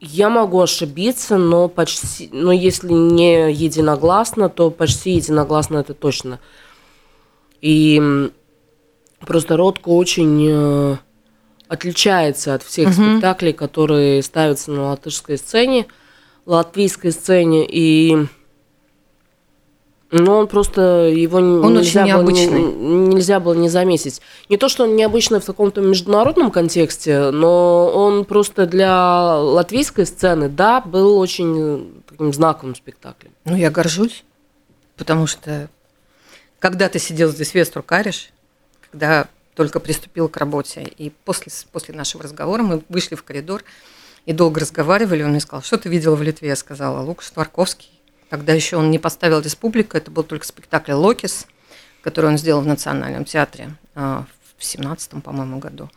я 0.00 0.30
могу 0.30 0.62
ошибиться, 0.62 1.36
но 1.36 1.68
почти, 1.68 2.30
но 2.32 2.52
если 2.52 2.90
не 2.90 3.52
единогласно, 3.52 4.48
то 4.48 4.70
почти 4.70 5.10
единогласно 5.10 5.76
это 5.76 5.92
точно. 5.92 6.40
И 7.60 8.30
просто 9.20 9.58
Ротко 9.58 9.90
очень 9.90 10.46
э, 10.48 10.96
отличается 11.68 12.54
от 12.54 12.62
всех 12.62 12.88
угу. 12.88 12.94
спектаклей, 12.94 13.52
которые 13.52 14.22
ставятся 14.22 14.70
на 14.70 14.84
латышской 14.84 15.36
сцене 15.36 15.86
латвийской 16.46 17.10
сцене, 17.10 17.66
и 17.68 18.26
ну, 20.12 20.32
он 20.32 20.46
просто 20.46 21.08
его 21.08 21.38
он 21.38 21.74
нельзя, 21.74 22.04
очень 22.04 22.14
было, 22.14 22.30
не, 22.30 23.14
нельзя 23.14 23.40
было 23.40 23.54
не 23.54 23.68
заметить. 23.68 24.22
Не 24.48 24.56
то, 24.56 24.68
что 24.68 24.84
он 24.84 24.94
необычный 24.94 25.40
в 25.40 25.44
каком-то 25.44 25.80
международном 25.80 26.52
контексте, 26.52 27.30
но 27.30 27.90
он 27.92 28.24
просто 28.24 28.66
для 28.66 29.34
латвийской 29.36 30.06
сцены, 30.06 30.48
да, 30.48 30.80
был 30.80 31.18
очень 31.18 32.02
таким 32.08 32.32
знаковым 32.32 32.76
спектаклем. 32.76 33.32
Ну, 33.44 33.56
я 33.56 33.70
горжусь, 33.70 34.24
потому 34.96 35.26
что 35.26 35.68
когда 36.60 36.88
ты 36.88 37.00
сидел 37.00 37.30
здесь 37.30 37.52
Вестру 37.52 37.82
Кариш, 37.82 38.30
когда 38.90 39.26
только 39.56 39.80
приступил 39.80 40.28
к 40.28 40.36
работе, 40.36 40.82
и 40.82 41.10
после, 41.24 41.50
после 41.72 41.94
нашего 41.94 42.22
разговора 42.22 42.62
мы 42.62 42.82
вышли 42.88 43.16
в 43.16 43.24
коридор, 43.24 43.64
и 44.26 44.32
долго 44.32 44.60
разговаривали. 44.60 45.22
Он 45.22 45.30
мне 45.30 45.40
сказал, 45.40 45.62
что 45.62 45.78
ты 45.78 45.88
видела 45.88 46.16
в 46.16 46.22
Литве? 46.22 46.48
Я 46.48 46.56
сказала, 46.56 47.00
Лукаш 47.00 47.30
Тварковский. 47.30 47.90
Тогда 48.28 48.52
еще 48.52 48.76
он 48.76 48.90
не 48.90 48.98
поставил 48.98 49.40
«Республика», 49.40 49.98
это 49.98 50.10
был 50.10 50.24
только 50.24 50.44
спектакль 50.44 50.92
«Локис», 50.92 51.46
который 52.02 52.26
он 52.26 52.38
сделал 52.38 52.60
в 52.60 52.66
Национальном 52.66 53.24
театре 53.24 53.76
а, 53.94 54.26
в 54.58 54.64
17 54.64 55.22
по-моему, 55.22 55.58
году. 55.58 55.88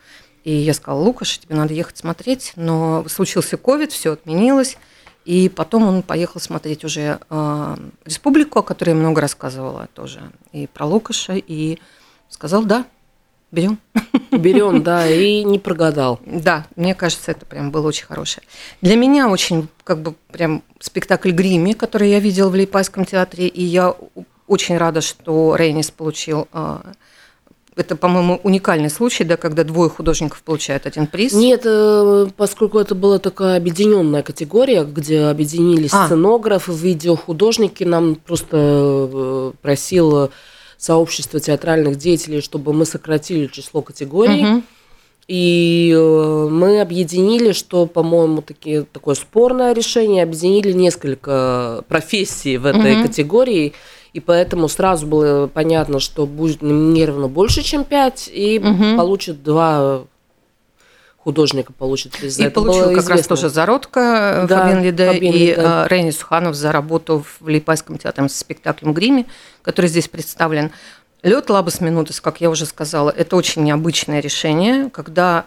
И 0.44 0.54
я 0.54 0.76
сказала, 0.76 1.02
Лукаш, 1.02 1.39
тебе 1.39 1.56
надо 1.56 1.74
ехать 1.74 1.98
смотреть, 1.98 2.54
но 2.56 3.04
случился 3.10 3.58
ковид, 3.58 3.92
все 3.92 4.13
отменилось, 4.13 4.78
и 5.26 5.50
потом 5.50 5.88
он 5.88 6.04
поехал 6.04 6.39
смотреть 6.39 6.84
уже 6.84 7.20
э, 7.30 7.78
«Республику», 8.06 8.60
о 8.60 8.63
которой 8.63 8.89
я 8.89 8.96
много 8.96 9.22
рассказывала 9.22 9.88
тоже, 9.94 10.32
и 10.52 10.68
про 10.68 10.86
Лукаша, 10.86 11.34
и 11.36 11.80
сказал, 12.30 12.63
да, 12.63 12.86
Берем. 13.51 13.79
Берем, 14.31 14.83
да, 14.83 15.09
и 15.09 15.43
не 15.43 15.57
прогадал. 15.57 16.19
Да, 16.25 16.65
мне 16.75 16.93
кажется, 16.93 17.31
это 17.31 17.45
прям 17.45 17.71
было 17.71 17.88
очень 17.88 18.05
хорошее. 18.05 18.45
Для 18.81 18.95
меня 18.95 19.27
очень, 19.27 19.67
как 19.83 20.01
бы, 20.01 20.13
прям 20.31 20.62
спектакль 20.79 21.31
«Грими», 21.31 21.73
который 21.73 22.09
я 22.09 22.19
видела 22.19 22.49
в 22.49 22.55
Лейпайском 22.55 23.05
театре, 23.05 23.47
и 23.47 23.63
я 23.63 23.95
очень 24.47 24.77
рада, 24.77 25.01
что 25.01 25.55
Рейнис 25.55 25.91
получил 25.91 26.47
а, 26.51 26.91
это, 27.79 27.95
по-моему, 27.95 28.39
уникальный 28.43 28.89
случай, 28.89 29.23
да, 29.23 29.38
когда 29.38 29.63
двое 29.63 29.89
художников 29.89 30.43
получают 30.43 30.85
один 30.85 31.07
приз. 31.07 31.33
Нет, 31.33 31.62
э, 31.63 32.27
поскольку 32.35 32.77
это 32.77 32.93
была 32.93 33.19
такая 33.19 33.57
объединенная 33.57 34.21
категория, 34.21 34.83
где 34.83 35.23
объединились 35.23 35.93
а. 35.93 36.05
сценографы, 36.05 36.73
видеохудожники, 36.73 37.85
нам 37.85 38.15
просто 38.15 38.57
э, 38.57 39.51
просил 39.62 40.29
сообщества 40.80 41.42
театральных 41.42 41.98
деятелей, 41.98 42.42
чтобы 42.42 42.71
мы 42.73 42.86
сократили 42.86 43.48
число 43.48 43.82
категорий. 43.82 44.46
Угу. 44.46 44.63
И 45.27 45.94
э, 45.96 46.48
мы 46.50 46.82
объединили, 46.82 47.52
что, 47.52 47.86
по-моему, 47.86 48.42
такие, 48.42 48.84
такое 48.84 49.13
спорное 49.13 49.73
решение, 49.73 50.23
объединили 50.23 50.71
несколько 50.71 51.84
профессий 51.88 52.58
в 52.58 52.65
этой 52.65 52.96
угу. 52.96 53.08
категории. 53.08 53.73
И 54.13 54.21
поэтому 54.21 54.69
сразу 54.69 55.06
было 55.06 55.48
понятно, 55.48 56.00
что 56.00 56.25
будет 56.25 56.63
номинировано 56.63 57.27
больше, 57.27 57.62
чем 57.62 57.84
пять, 57.84 58.30
и 58.34 58.58
угу. 58.58 58.98
получит 58.98 59.44
два 59.44 60.06
художника 61.24 61.74
получит 61.74 62.17
приз. 62.17 62.40
И 62.40 62.44
это 62.44 62.62
получил 62.62 62.86
как 62.86 62.92
известно. 62.92 63.15
раз 63.15 63.28
тоже 63.28 63.50
Зародка, 63.50 64.46
да, 64.48 64.63
Фабиан 64.63 64.84
Лиде 64.84 65.08
Фабиан 65.08 65.24
и 65.24 65.32
Лиде. 65.32 65.56
Э, 65.58 65.88
Рейни 65.88 66.12
Суханов 66.12 66.56
за 66.56 66.72
работу 66.72 67.26
в 67.40 67.48
Липайском 67.48 67.98
театре 67.98 68.30
с 68.30 68.36
спектаклем 68.36 68.94
«Гриме», 68.94 69.26
который 69.62 69.88
здесь 69.88 70.08
представлен. 70.08 70.72
Лед 71.22 71.50
Лабас 71.50 71.82
Минутес, 71.82 72.22
как 72.22 72.40
я 72.40 72.50
уже 72.50 72.65
сказала, 72.65 73.10
это 73.10 73.36
очень 73.36 73.63
необычное 73.63 74.22
решение, 74.22 74.90
когда 74.90 75.46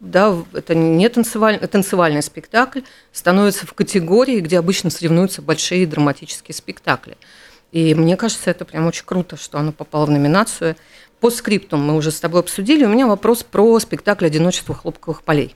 да, 0.00 0.34
это 0.54 0.74
не 0.74 1.08
танцевальный, 1.08 1.66
танцевальный 1.66 2.22
спектакль, 2.22 2.80
становится 3.12 3.66
в 3.66 3.74
категории, 3.74 4.40
где 4.40 4.58
обычно 4.58 4.90
соревнуются 4.90 5.42
большие 5.42 5.86
драматические 5.86 6.54
спектакли. 6.54 7.18
И 7.70 7.94
мне 7.94 8.16
кажется, 8.16 8.50
это 8.50 8.64
прям 8.64 8.86
очень 8.86 9.04
круто, 9.04 9.36
что 9.36 9.58
оно 9.58 9.72
попало 9.72 10.06
в 10.06 10.10
номинацию. 10.10 10.76
По 11.20 11.30
скрипту 11.30 11.76
мы 11.76 11.96
уже 11.96 12.10
с 12.10 12.20
тобой 12.20 12.40
обсудили. 12.40 12.84
У 12.84 12.88
меня 12.88 13.06
вопрос 13.06 13.42
про 13.42 13.78
спектакль 13.78 14.26
«Одиночество 14.26 14.74
хлопковых 14.74 15.22
полей». 15.22 15.54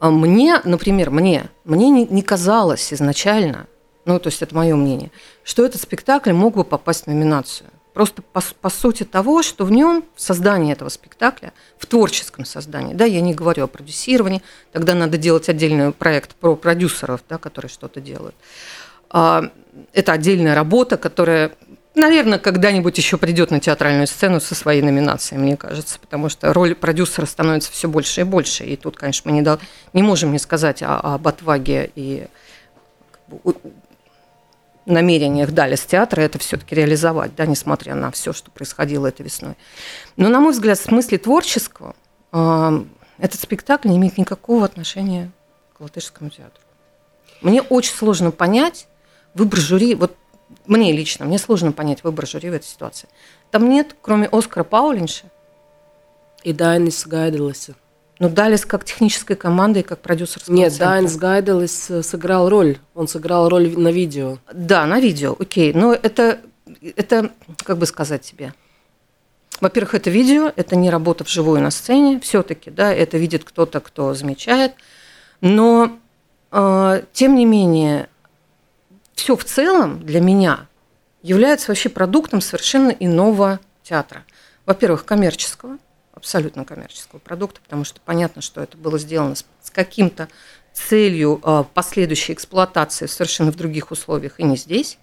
А 0.00 0.10
мне, 0.10 0.60
например, 0.64 1.10
мне, 1.10 1.50
мне 1.64 1.90
не, 1.90 2.06
не 2.06 2.22
казалось 2.22 2.92
изначально, 2.92 3.66
ну, 4.04 4.18
то 4.18 4.28
есть 4.28 4.42
это 4.42 4.54
мое 4.54 4.76
мнение, 4.76 5.10
что 5.42 5.64
этот 5.64 5.80
спектакль 5.80 6.32
мог 6.32 6.54
бы 6.54 6.64
попасть 6.64 7.04
в 7.04 7.06
номинацию. 7.08 7.68
Просто 7.94 8.22
по, 8.22 8.40
по 8.60 8.70
сути 8.70 9.02
того, 9.02 9.42
что 9.42 9.64
в 9.64 9.72
нем, 9.72 10.04
в 10.14 10.20
создании 10.20 10.72
этого 10.72 10.88
спектакля, 10.88 11.52
в 11.78 11.86
творческом 11.86 12.44
создании, 12.44 12.94
да, 12.94 13.04
я 13.04 13.20
не 13.20 13.34
говорю 13.34 13.64
о 13.64 13.66
продюсировании, 13.66 14.42
тогда 14.70 14.94
надо 14.94 15.18
делать 15.18 15.48
отдельный 15.48 15.90
проект 15.90 16.36
про 16.36 16.54
продюсеров, 16.54 17.22
да, 17.28 17.38
которые 17.38 17.70
что-то 17.70 18.00
делают. 18.00 18.36
А, 19.10 19.50
это 19.92 20.12
отдельная 20.12 20.54
работа, 20.54 20.96
которая, 20.96 21.52
наверное, 21.98 22.38
когда-нибудь 22.38 22.96
еще 22.96 23.18
придет 23.18 23.50
на 23.50 23.60
театральную 23.60 24.06
сцену 24.06 24.40
со 24.40 24.54
своей 24.54 24.82
номинацией, 24.82 25.40
мне 25.40 25.56
кажется, 25.56 25.98
потому 25.98 26.28
что 26.28 26.52
роль 26.52 26.74
продюсера 26.74 27.26
становится 27.26 27.70
все 27.72 27.88
больше 27.88 28.22
и 28.22 28.24
больше. 28.24 28.64
И 28.64 28.76
тут, 28.76 28.96
конечно, 28.96 29.30
мы 29.30 29.36
не, 29.36 29.42
дал, 29.42 29.58
не 29.92 30.02
можем 30.02 30.32
не 30.32 30.38
сказать 30.38 30.82
о, 30.82 30.96
об 30.96 31.28
отваге 31.28 31.90
и 31.94 32.26
намерениях 34.86 35.52
Далис 35.52 35.82
театра 35.82 36.22
это 36.22 36.38
все-таки 36.38 36.74
реализовать, 36.74 37.34
да, 37.36 37.46
несмотря 37.46 37.94
на 37.94 38.10
все, 38.10 38.32
что 38.32 38.50
происходило 38.50 39.06
этой 39.06 39.22
весной. 39.22 39.54
Но, 40.16 40.28
на 40.28 40.40
мой 40.40 40.52
взгляд, 40.52 40.78
в 40.78 40.82
смысле 40.82 41.18
творческого 41.18 41.94
э, 42.32 42.84
этот 43.18 43.40
спектакль 43.40 43.88
не 43.88 43.96
имеет 43.98 44.16
никакого 44.16 44.64
отношения 44.64 45.30
к 45.74 45.80
латышскому 45.80 46.30
театру. 46.30 46.62
Мне 47.42 47.62
очень 47.62 47.94
сложно 47.94 48.30
понять 48.30 48.88
выбор 49.34 49.58
жюри, 49.60 49.94
вот 49.94 50.16
мне 50.68 50.92
лично, 50.92 51.24
мне 51.24 51.38
сложно 51.38 51.72
понять 51.72 52.04
выбор 52.04 52.26
жюри 52.26 52.50
в 52.50 52.54
этой 52.54 52.66
ситуации. 52.66 53.08
Там 53.50 53.68
нет, 53.68 53.96
кроме 54.00 54.28
Оскара 54.30 54.64
Паулинша. 54.64 55.26
И 56.44 56.52
Дайнис 56.52 57.06
Гайделеса. 57.06 57.74
Ну, 58.20 58.28
Далис 58.28 58.64
как 58.64 58.84
техническая 58.84 59.36
команда 59.36 59.80
и 59.80 59.82
как 59.82 60.00
продюсер. 60.00 60.42
Нет, 60.48 60.76
Дайнс 60.76 61.16
Гайделес 61.16 61.90
сыграл 62.02 62.48
роль. 62.48 62.78
Он 62.94 63.06
сыграл 63.06 63.48
роль 63.48 63.76
на 63.78 63.88
видео. 63.88 64.38
Да, 64.52 64.86
на 64.86 65.00
видео, 65.00 65.36
окей. 65.38 65.72
Но 65.72 65.92
это, 65.94 66.40
это 66.96 67.30
как 67.64 67.78
бы 67.78 67.86
сказать 67.86 68.22
тебе. 68.22 68.54
Во-первых, 69.60 69.94
это 69.94 70.10
видео, 70.10 70.52
это 70.54 70.76
не 70.76 70.90
работа 70.90 71.24
вживую 71.24 71.60
на 71.60 71.70
сцене, 71.70 72.20
все-таки, 72.20 72.70
да, 72.70 72.92
это 72.92 73.18
видит 73.18 73.42
кто-то, 73.42 73.80
кто 73.80 74.14
замечает. 74.14 74.74
Но, 75.40 75.98
э, 76.52 77.02
тем 77.12 77.34
не 77.34 77.44
менее, 77.44 78.08
все 79.18 79.36
в 79.36 79.44
целом 79.44 80.04
для 80.04 80.20
меня 80.20 80.66
является 81.22 81.68
вообще 81.68 81.88
продуктом 81.88 82.40
совершенно 82.40 82.90
иного 82.90 83.60
театра. 83.82 84.24
Во-первых, 84.64 85.04
коммерческого– 85.04 85.78
абсолютно 86.18 86.64
коммерческого 86.64 87.18
продукта, 87.18 87.60
потому 87.62 87.84
что 87.84 88.00
понятно, 88.04 88.42
что 88.42 88.60
это 88.60 88.76
было 88.76 88.98
сделано 88.98 89.34
с, 89.34 89.44
каким-то 89.70 90.28
целью 90.72 91.40
э, 91.42 91.64
последующей 91.74 92.32
эксплуатации 92.32 93.06
совершенно 93.06 93.52
в 93.52 93.56
других 93.56 93.90
условиях 93.90 94.38
и 94.38 94.44
не 94.44 94.56
здесь. 94.56 94.98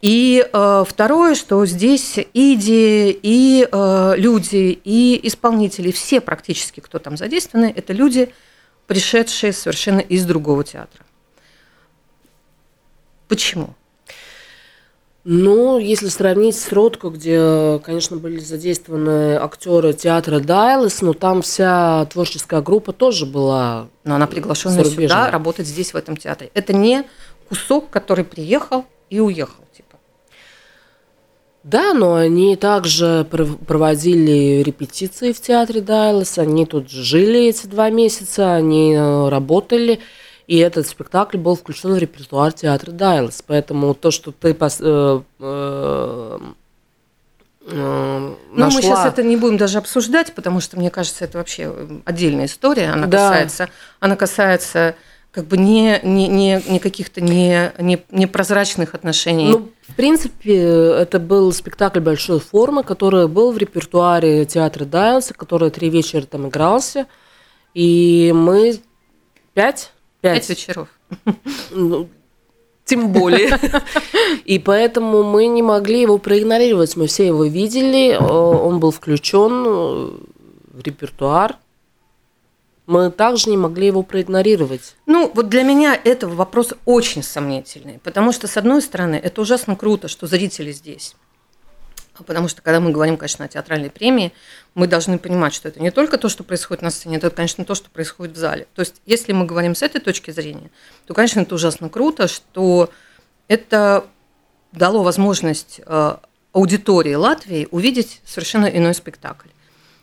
И 0.00 0.46
э, 0.50 0.84
второе, 0.86 1.34
что 1.34 1.64
здесь 1.66 2.18
и 2.18 2.54
идеи, 2.54 3.18
и 3.22 3.68
э, 3.70 4.14
люди, 4.16 4.78
и 4.84 5.20
исполнители, 5.26 5.90
все 5.90 6.20
практически, 6.20 6.80
кто 6.80 6.98
там 6.98 7.16
задействованы, 7.16 7.72
это 7.74 7.92
люди, 7.92 8.32
пришедшие 8.86 9.52
совершенно 9.52 10.00
из 10.00 10.24
другого 10.24 10.64
театра. 10.64 11.04
Почему? 13.28 13.74
Ну, 15.30 15.78
если 15.78 16.08
сравнить 16.08 16.56
с 16.56 16.72
Ротко, 16.72 17.10
где, 17.10 17.80
конечно, 17.84 18.16
были 18.16 18.38
задействованы 18.38 19.36
актеры 19.36 19.92
театра 19.92 20.40
Дайлес, 20.40 21.02
но 21.02 21.12
там 21.12 21.42
вся 21.42 22.06
творческая 22.06 22.62
группа 22.62 22.94
тоже 22.94 23.26
была. 23.26 23.88
Но 24.04 24.14
она 24.14 24.26
приглашена 24.26 24.82
сюда 24.84 25.30
работать 25.30 25.66
здесь, 25.66 25.92
в 25.92 25.96
этом 25.96 26.16
театре. 26.16 26.50
Это 26.54 26.72
не 26.72 27.04
кусок, 27.50 27.90
который 27.90 28.24
приехал 28.24 28.86
и 29.10 29.20
уехал. 29.20 29.62
Типа. 29.76 29.96
Да, 31.62 31.92
но 31.92 32.14
они 32.14 32.56
также 32.56 33.26
проводили 33.28 34.62
репетиции 34.62 35.32
в 35.32 35.40
театре 35.42 35.82
Дайлес, 35.82 36.38
они 36.38 36.64
тут 36.64 36.88
жили 36.88 37.48
эти 37.48 37.66
два 37.66 37.90
месяца, 37.90 38.54
они 38.54 38.94
э, 38.94 39.28
работали. 39.28 40.00
И 40.48 40.56
этот 40.56 40.86
спектакль 40.88 41.36
был 41.36 41.56
включен 41.56 41.92
в 41.92 41.98
репертуар 41.98 42.52
театра 42.54 42.90
Дайлс. 42.90 43.44
Поэтому 43.46 43.92
то, 43.92 44.10
что 44.10 44.32
ты 44.32 44.54
пос, 44.54 44.78
э, 44.80 45.20
э, 45.40 46.38
э, 47.66 47.70
ну, 47.70 48.36
мы 48.54 48.70
сейчас 48.70 49.04
это 49.04 49.22
не 49.22 49.36
будем 49.36 49.58
даже 49.58 49.76
обсуждать, 49.76 50.34
потому 50.34 50.60
что, 50.60 50.78
мне 50.78 50.90
кажется, 50.90 51.26
это 51.26 51.36
вообще 51.36 51.70
отдельная 52.06 52.46
история. 52.46 52.88
Она 52.88 53.06
да. 53.06 53.28
касается, 53.28 53.68
она 54.00 54.16
касается 54.16 54.94
как 55.32 55.44
бы 55.44 55.58
не, 55.58 56.00
не, 56.02 56.28
не, 56.28 56.62
не 56.66 56.78
каких-то 56.78 57.20
не, 57.20 57.70
не, 57.78 58.02
непрозрачных 58.10 58.94
отношений. 58.94 59.50
Ну, 59.50 59.68
в 59.86 59.94
принципе, 59.94 60.56
это 60.56 61.18
был 61.18 61.52
спектакль 61.52 62.00
большой 62.00 62.40
формы, 62.40 62.84
который 62.84 63.28
был 63.28 63.52
в 63.52 63.58
репертуаре 63.58 64.46
театра 64.46 64.86
Дайлса, 64.86 65.34
который 65.34 65.70
три 65.70 65.90
вечера 65.90 66.22
там 66.22 66.48
игрался. 66.48 67.06
И 67.74 68.32
мы 68.34 68.80
пять 69.52 69.92
Пять, 70.20 70.46
Пять 70.46 70.50
вечеров. 70.50 70.88
Ну, 71.70 72.08
тем 72.84 73.12
более. 73.12 73.58
И 74.44 74.58
поэтому 74.58 75.22
мы 75.22 75.46
не 75.46 75.62
могли 75.62 76.00
его 76.00 76.18
проигнорировать. 76.18 76.96
Мы 76.96 77.06
все 77.06 77.26
его 77.26 77.44
видели, 77.44 78.16
он 78.16 78.80
был 78.80 78.90
включен 78.90 79.64
в 79.64 80.82
репертуар. 80.82 81.56
Мы 82.86 83.10
также 83.10 83.50
не 83.50 83.58
могли 83.58 83.88
его 83.88 84.02
проигнорировать. 84.02 84.96
Ну, 85.04 85.30
вот 85.34 85.50
для 85.50 85.62
меня 85.62 85.98
это 86.02 86.26
вопрос 86.26 86.72
очень 86.86 87.22
сомнительный, 87.22 88.00
потому 88.02 88.32
что, 88.32 88.46
с 88.46 88.56
одной 88.56 88.80
стороны, 88.80 89.16
это 89.16 89.42
ужасно 89.42 89.76
круто, 89.76 90.08
что 90.08 90.26
зрители 90.26 90.72
здесь. 90.72 91.14
Потому 92.24 92.48
что, 92.48 92.62
когда 92.62 92.80
мы 92.80 92.90
говорим, 92.90 93.16
конечно, 93.16 93.44
о 93.44 93.48
театральной 93.48 93.90
премии, 93.90 94.32
мы 94.74 94.86
должны 94.86 95.18
понимать, 95.18 95.54
что 95.54 95.68
это 95.68 95.80
не 95.80 95.90
только 95.90 96.18
то, 96.18 96.28
что 96.28 96.44
происходит 96.44 96.82
на 96.82 96.90
сцене, 96.90 97.16
это, 97.16 97.30
конечно, 97.30 97.64
то, 97.64 97.74
что 97.74 97.90
происходит 97.90 98.36
в 98.36 98.38
зале. 98.38 98.66
То 98.74 98.80
есть, 98.80 98.96
если 99.06 99.32
мы 99.32 99.46
говорим 99.46 99.74
с 99.74 99.82
этой 99.82 100.00
точки 100.00 100.30
зрения, 100.30 100.70
то, 101.06 101.14
конечно, 101.14 101.40
это 101.40 101.54
ужасно 101.54 101.88
круто, 101.88 102.28
что 102.28 102.90
это 103.48 104.04
дало 104.72 105.02
возможность 105.02 105.80
э, 105.84 106.16
аудитории 106.52 107.14
Латвии 107.14 107.68
увидеть 107.70 108.20
совершенно 108.24 108.66
иной 108.66 108.94
спектакль. 108.94 109.48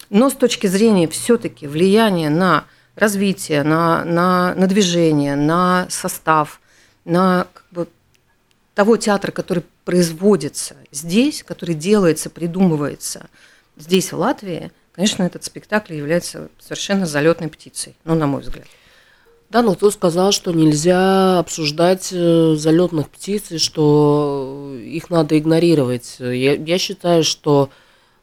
Но 0.10 0.30
с 0.30 0.34
точки 0.34 0.68
зрения 0.68 1.08
все-таки 1.08 1.68
влияния 1.68 2.30
на 2.30 2.66
развитие, 2.96 3.64
на, 3.64 4.06
на, 4.06 4.54
на 4.56 4.68
движение, 4.68 5.36
на 5.36 5.88
состав, 5.90 6.62
на 7.04 7.48
как 7.54 7.66
бы, 7.72 7.88
того 8.76 8.98
театра, 8.98 9.32
который 9.32 9.64
производится 9.86 10.76
здесь, 10.92 11.44
который 11.44 11.74
делается, 11.74 12.30
придумывается 12.30 13.28
здесь, 13.78 14.12
в 14.12 14.18
Латвии, 14.18 14.72
конечно, 14.92 15.24
этот 15.24 15.44
спектакль 15.46 15.96
является 15.96 16.50
совершенно 16.60 17.06
залетной 17.06 17.48
птицей, 17.48 17.96
ну, 18.04 18.16
на 18.16 18.28
мой 18.28 18.42
взгляд. 18.42 18.66
Да, 19.50 19.62
но 19.62 19.76
кто 19.76 19.92
сказал, 19.92 20.32
что 20.32 20.52
нельзя 20.52 21.40
обсуждать 21.40 22.10
э, 22.12 22.56
залетных 22.56 23.10
птиц 23.10 23.52
и 23.52 23.58
что 23.58 24.76
их 24.84 25.10
надо 25.10 25.38
игнорировать? 25.38 26.18
Я, 26.20 26.56
я 26.56 26.78
считаю, 26.78 27.24
что 27.24 27.70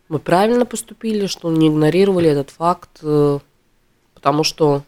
мы 0.08 0.18
правильно 0.18 0.66
поступили, 0.66 1.26
что 1.26 1.50
не 1.50 1.68
игнорировали 1.68 2.28
этот 2.28 2.50
факт, 2.50 2.98
э, 3.02 3.38
потому 4.14 4.44
что 4.44 4.82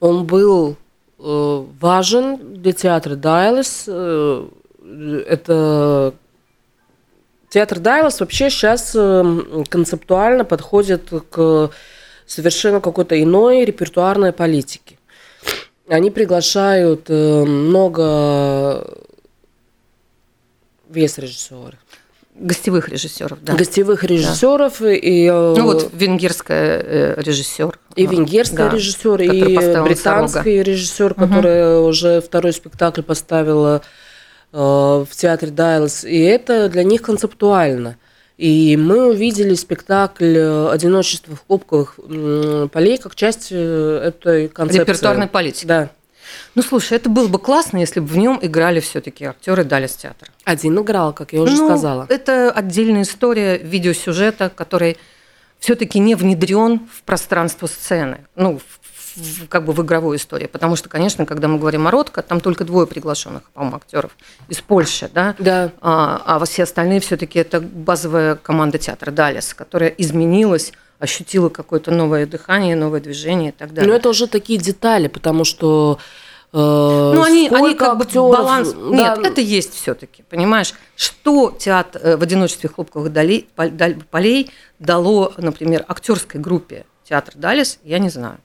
он 0.00 0.26
был 0.26 0.76
Э, 0.78 0.87
важен 1.18 2.54
для 2.54 2.72
театра 2.72 3.16
Дайлес. 3.16 3.84
Э, 3.86 4.48
это 5.26 6.14
театр 7.48 7.80
Дайлес 7.80 8.20
вообще 8.20 8.50
сейчас 8.50 8.92
э, 8.94 9.64
концептуально 9.68 10.44
подходит 10.44 11.10
к 11.30 11.70
совершенно 12.26 12.80
какой-то 12.80 13.20
иной 13.20 13.64
репертуарной 13.64 14.32
политике. 14.32 14.98
Они 15.88 16.10
приглашают 16.10 17.08
много 17.08 18.86
вес 20.88 21.18
режиссеры 21.18 21.78
гостевых 22.38 22.88
режиссеров, 22.88 23.42
да. 23.42 23.54
Гостевых 23.54 24.04
режиссеров 24.04 24.76
да. 24.80 24.92
и 24.92 25.26
э, 25.26 25.54
ну 25.56 25.64
вот 25.64 25.90
венгерская 25.92 26.80
э, 26.80 27.14
режиссер. 27.20 27.78
И 27.96 28.06
венгерская 28.06 28.70
да, 28.70 28.76
режиссер, 28.76 29.20
и 29.22 29.82
британский 29.82 30.62
режиссер, 30.62 31.14
который 31.14 31.80
угу. 31.80 31.88
уже 31.88 32.20
второй 32.20 32.52
спектакль 32.52 33.02
поставила 33.02 33.82
в 34.50 35.08
театре 35.14 35.52
Дайлс, 35.52 36.04
и 36.04 36.20
это 36.20 36.70
для 36.70 36.82
них 36.82 37.02
концептуально. 37.02 37.98
И 38.38 38.78
мы 38.78 39.08
увидели 39.08 39.52
спектакль 39.54 40.38
«Одиночество 40.70 41.36
в 41.36 41.46
хлопковых 41.46 41.98
полей» 42.72 42.96
как 42.96 43.14
часть 43.14 43.52
этой 43.52 44.48
концепции. 44.48 44.80
Репертуарной 44.80 45.26
политики. 45.26 45.66
Да. 45.66 45.90
Ну, 46.54 46.62
слушай, 46.62 46.96
это 46.96 47.08
было 47.08 47.28
бы 47.28 47.38
классно, 47.38 47.78
если 47.78 48.00
бы 48.00 48.06
в 48.06 48.16
нем 48.16 48.38
играли 48.42 48.80
все-таки 48.80 49.24
актеры 49.24 49.64
Далис 49.64 49.94
театра. 49.94 50.28
Один 50.44 50.78
играл, 50.80 51.12
как 51.12 51.32
я 51.32 51.42
уже 51.42 51.56
ну, 51.56 51.66
сказала. 51.66 52.06
Это 52.08 52.50
отдельная 52.50 53.02
история 53.02 53.58
видеосюжета, 53.58 54.50
который 54.50 54.96
все-таки 55.58 55.98
не 55.98 56.14
внедрен 56.14 56.88
в 56.92 57.02
пространство 57.02 57.66
сцены, 57.66 58.18
ну, 58.36 58.58
в, 58.58 59.20
в, 59.20 59.48
как 59.48 59.64
бы 59.64 59.72
в 59.72 59.82
игровую 59.82 60.18
историю. 60.18 60.48
Потому 60.48 60.76
что, 60.76 60.88
конечно, 60.88 61.26
когда 61.26 61.48
мы 61.48 61.58
говорим 61.58 61.86
о 61.86 61.90
Ротко, 61.90 62.22
там 62.22 62.40
только 62.40 62.64
двое 62.64 62.86
приглашенных, 62.86 63.42
по-моему, 63.50 63.76
актеров 63.76 64.16
из 64.48 64.60
Польши, 64.60 65.10
да? 65.12 65.34
Да. 65.38 65.72
А, 65.80 66.22
а 66.24 66.44
все 66.44 66.62
остальные 66.62 67.00
все-таки 67.00 67.38
это 67.38 67.60
базовая 67.60 68.36
команда 68.36 68.78
театра 68.78 69.10
Далис, 69.10 69.54
которая 69.54 69.90
изменилась 69.90 70.72
ощутила 70.98 71.48
какое-то 71.48 71.90
новое 71.90 72.26
дыхание, 72.26 72.76
новое 72.76 73.00
движение 73.00 73.50
и 73.50 73.52
так 73.52 73.72
далее. 73.72 73.90
Но 73.90 73.96
это 73.96 74.08
уже 74.08 74.26
такие 74.26 74.58
детали, 74.58 75.08
потому 75.08 75.44
что 75.44 75.98
э, 76.52 76.56
ну, 76.56 77.22
они, 77.22 77.48
они 77.48 77.74
как 77.74 78.00
актеров, 78.00 78.30
бы 78.30 78.36
баланс. 78.36 78.72
Да. 78.72 78.80
Нет, 78.80 79.18
это 79.18 79.40
есть 79.40 79.74
все-таки, 79.74 80.24
понимаешь, 80.24 80.74
что 80.96 81.54
театр 81.56 82.00
э, 82.02 82.16
в 82.16 82.22
одиночестве 82.22 82.68
хлопковых 82.68 83.12
долей, 83.12 83.48
полей 84.10 84.50
дало, 84.78 85.32
например, 85.36 85.84
актерской 85.86 86.40
группе 86.40 86.84
театр 87.04 87.34
Далис, 87.36 87.78
я 87.84 87.98
не 87.98 88.10
знаю. 88.10 88.38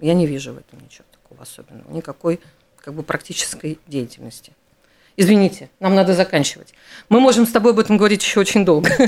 Я 0.00 0.14
не 0.14 0.26
вижу 0.26 0.52
в 0.52 0.58
этом 0.58 0.80
ничего 0.82 1.04
такого 1.12 1.42
особенного, 1.42 1.92
никакой 1.92 2.40
как 2.82 2.94
бы 2.94 3.02
практической 3.02 3.78
деятельности. 3.86 4.52
Извините, 5.16 5.70
нам 5.80 5.94
надо 5.94 6.14
заканчивать. 6.14 6.72
Мы 7.08 7.20
можем 7.20 7.46
с 7.46 7.50
тобой 7.50 7.72
об 7.72 7.78
этом 7.78 7.96
говорить 7.96 8.22
еще 8.22 8.40
очень 8.40 8.64
долго. 8.64 8.90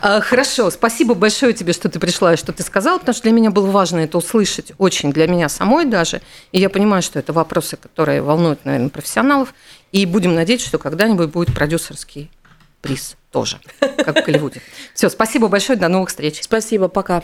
А, 0.00 0.20
хорошо, 0.20 0.70
спасибо 0.70 1.14
большое 1.14 1.52
тебе, 1.52 1.72
что 1.72 1.88
ты 1.88 2.00
пришла 2.00 2.34
и 2.34 2.36
что 2.36 2.52
ты 2.52 2.64
сказала, 2.64 2.98
потому 2.98 3.14
что 3.14 3.22
для 3.22 3.32
меня 3.32 3.50
было 3.50 3.70
важно 3.70 3.98
это 3.98 4.18
услышать, 4.18 4.72
очень 4.78 5.12
для 5.12 5.28
меня 5.28 5.48
самой 5.48 5.84
даже. 5.84 6.22
И 6.50 6.58
я 6.58 6.68
понимаю, 6.68 7.02
что 7.02 7.18
это 7.18 7.32
вопросы, 7.32 7.76
которые 7.76 8.20
волнуют, 8.22 8.64
наверное, 8.64 8.88
профессионалов. 8.88 9.54
И 9.92 10.06
будем 10.06 10.34
надеяться, 10.34 10.66
что 10.66 10.78
когда-нибудь 10.78 11.30
будет 11.30 11.54
продюсерский 11.54 12.30
приз 12.80 13.16
тоже, 13.30 13.60
как 13.78 14.22
в 14.22 14.26
Голливуде. 14.26 14.60
Все, 14.94 15.08
спасибо 15.08 15.48
большое, 15.48 15.78
до 15.78 15.88
новых 15.88 16.08
встреч. 16.08 16.40
Спасибо, 16.42 16.88
пока. 16.88 17.22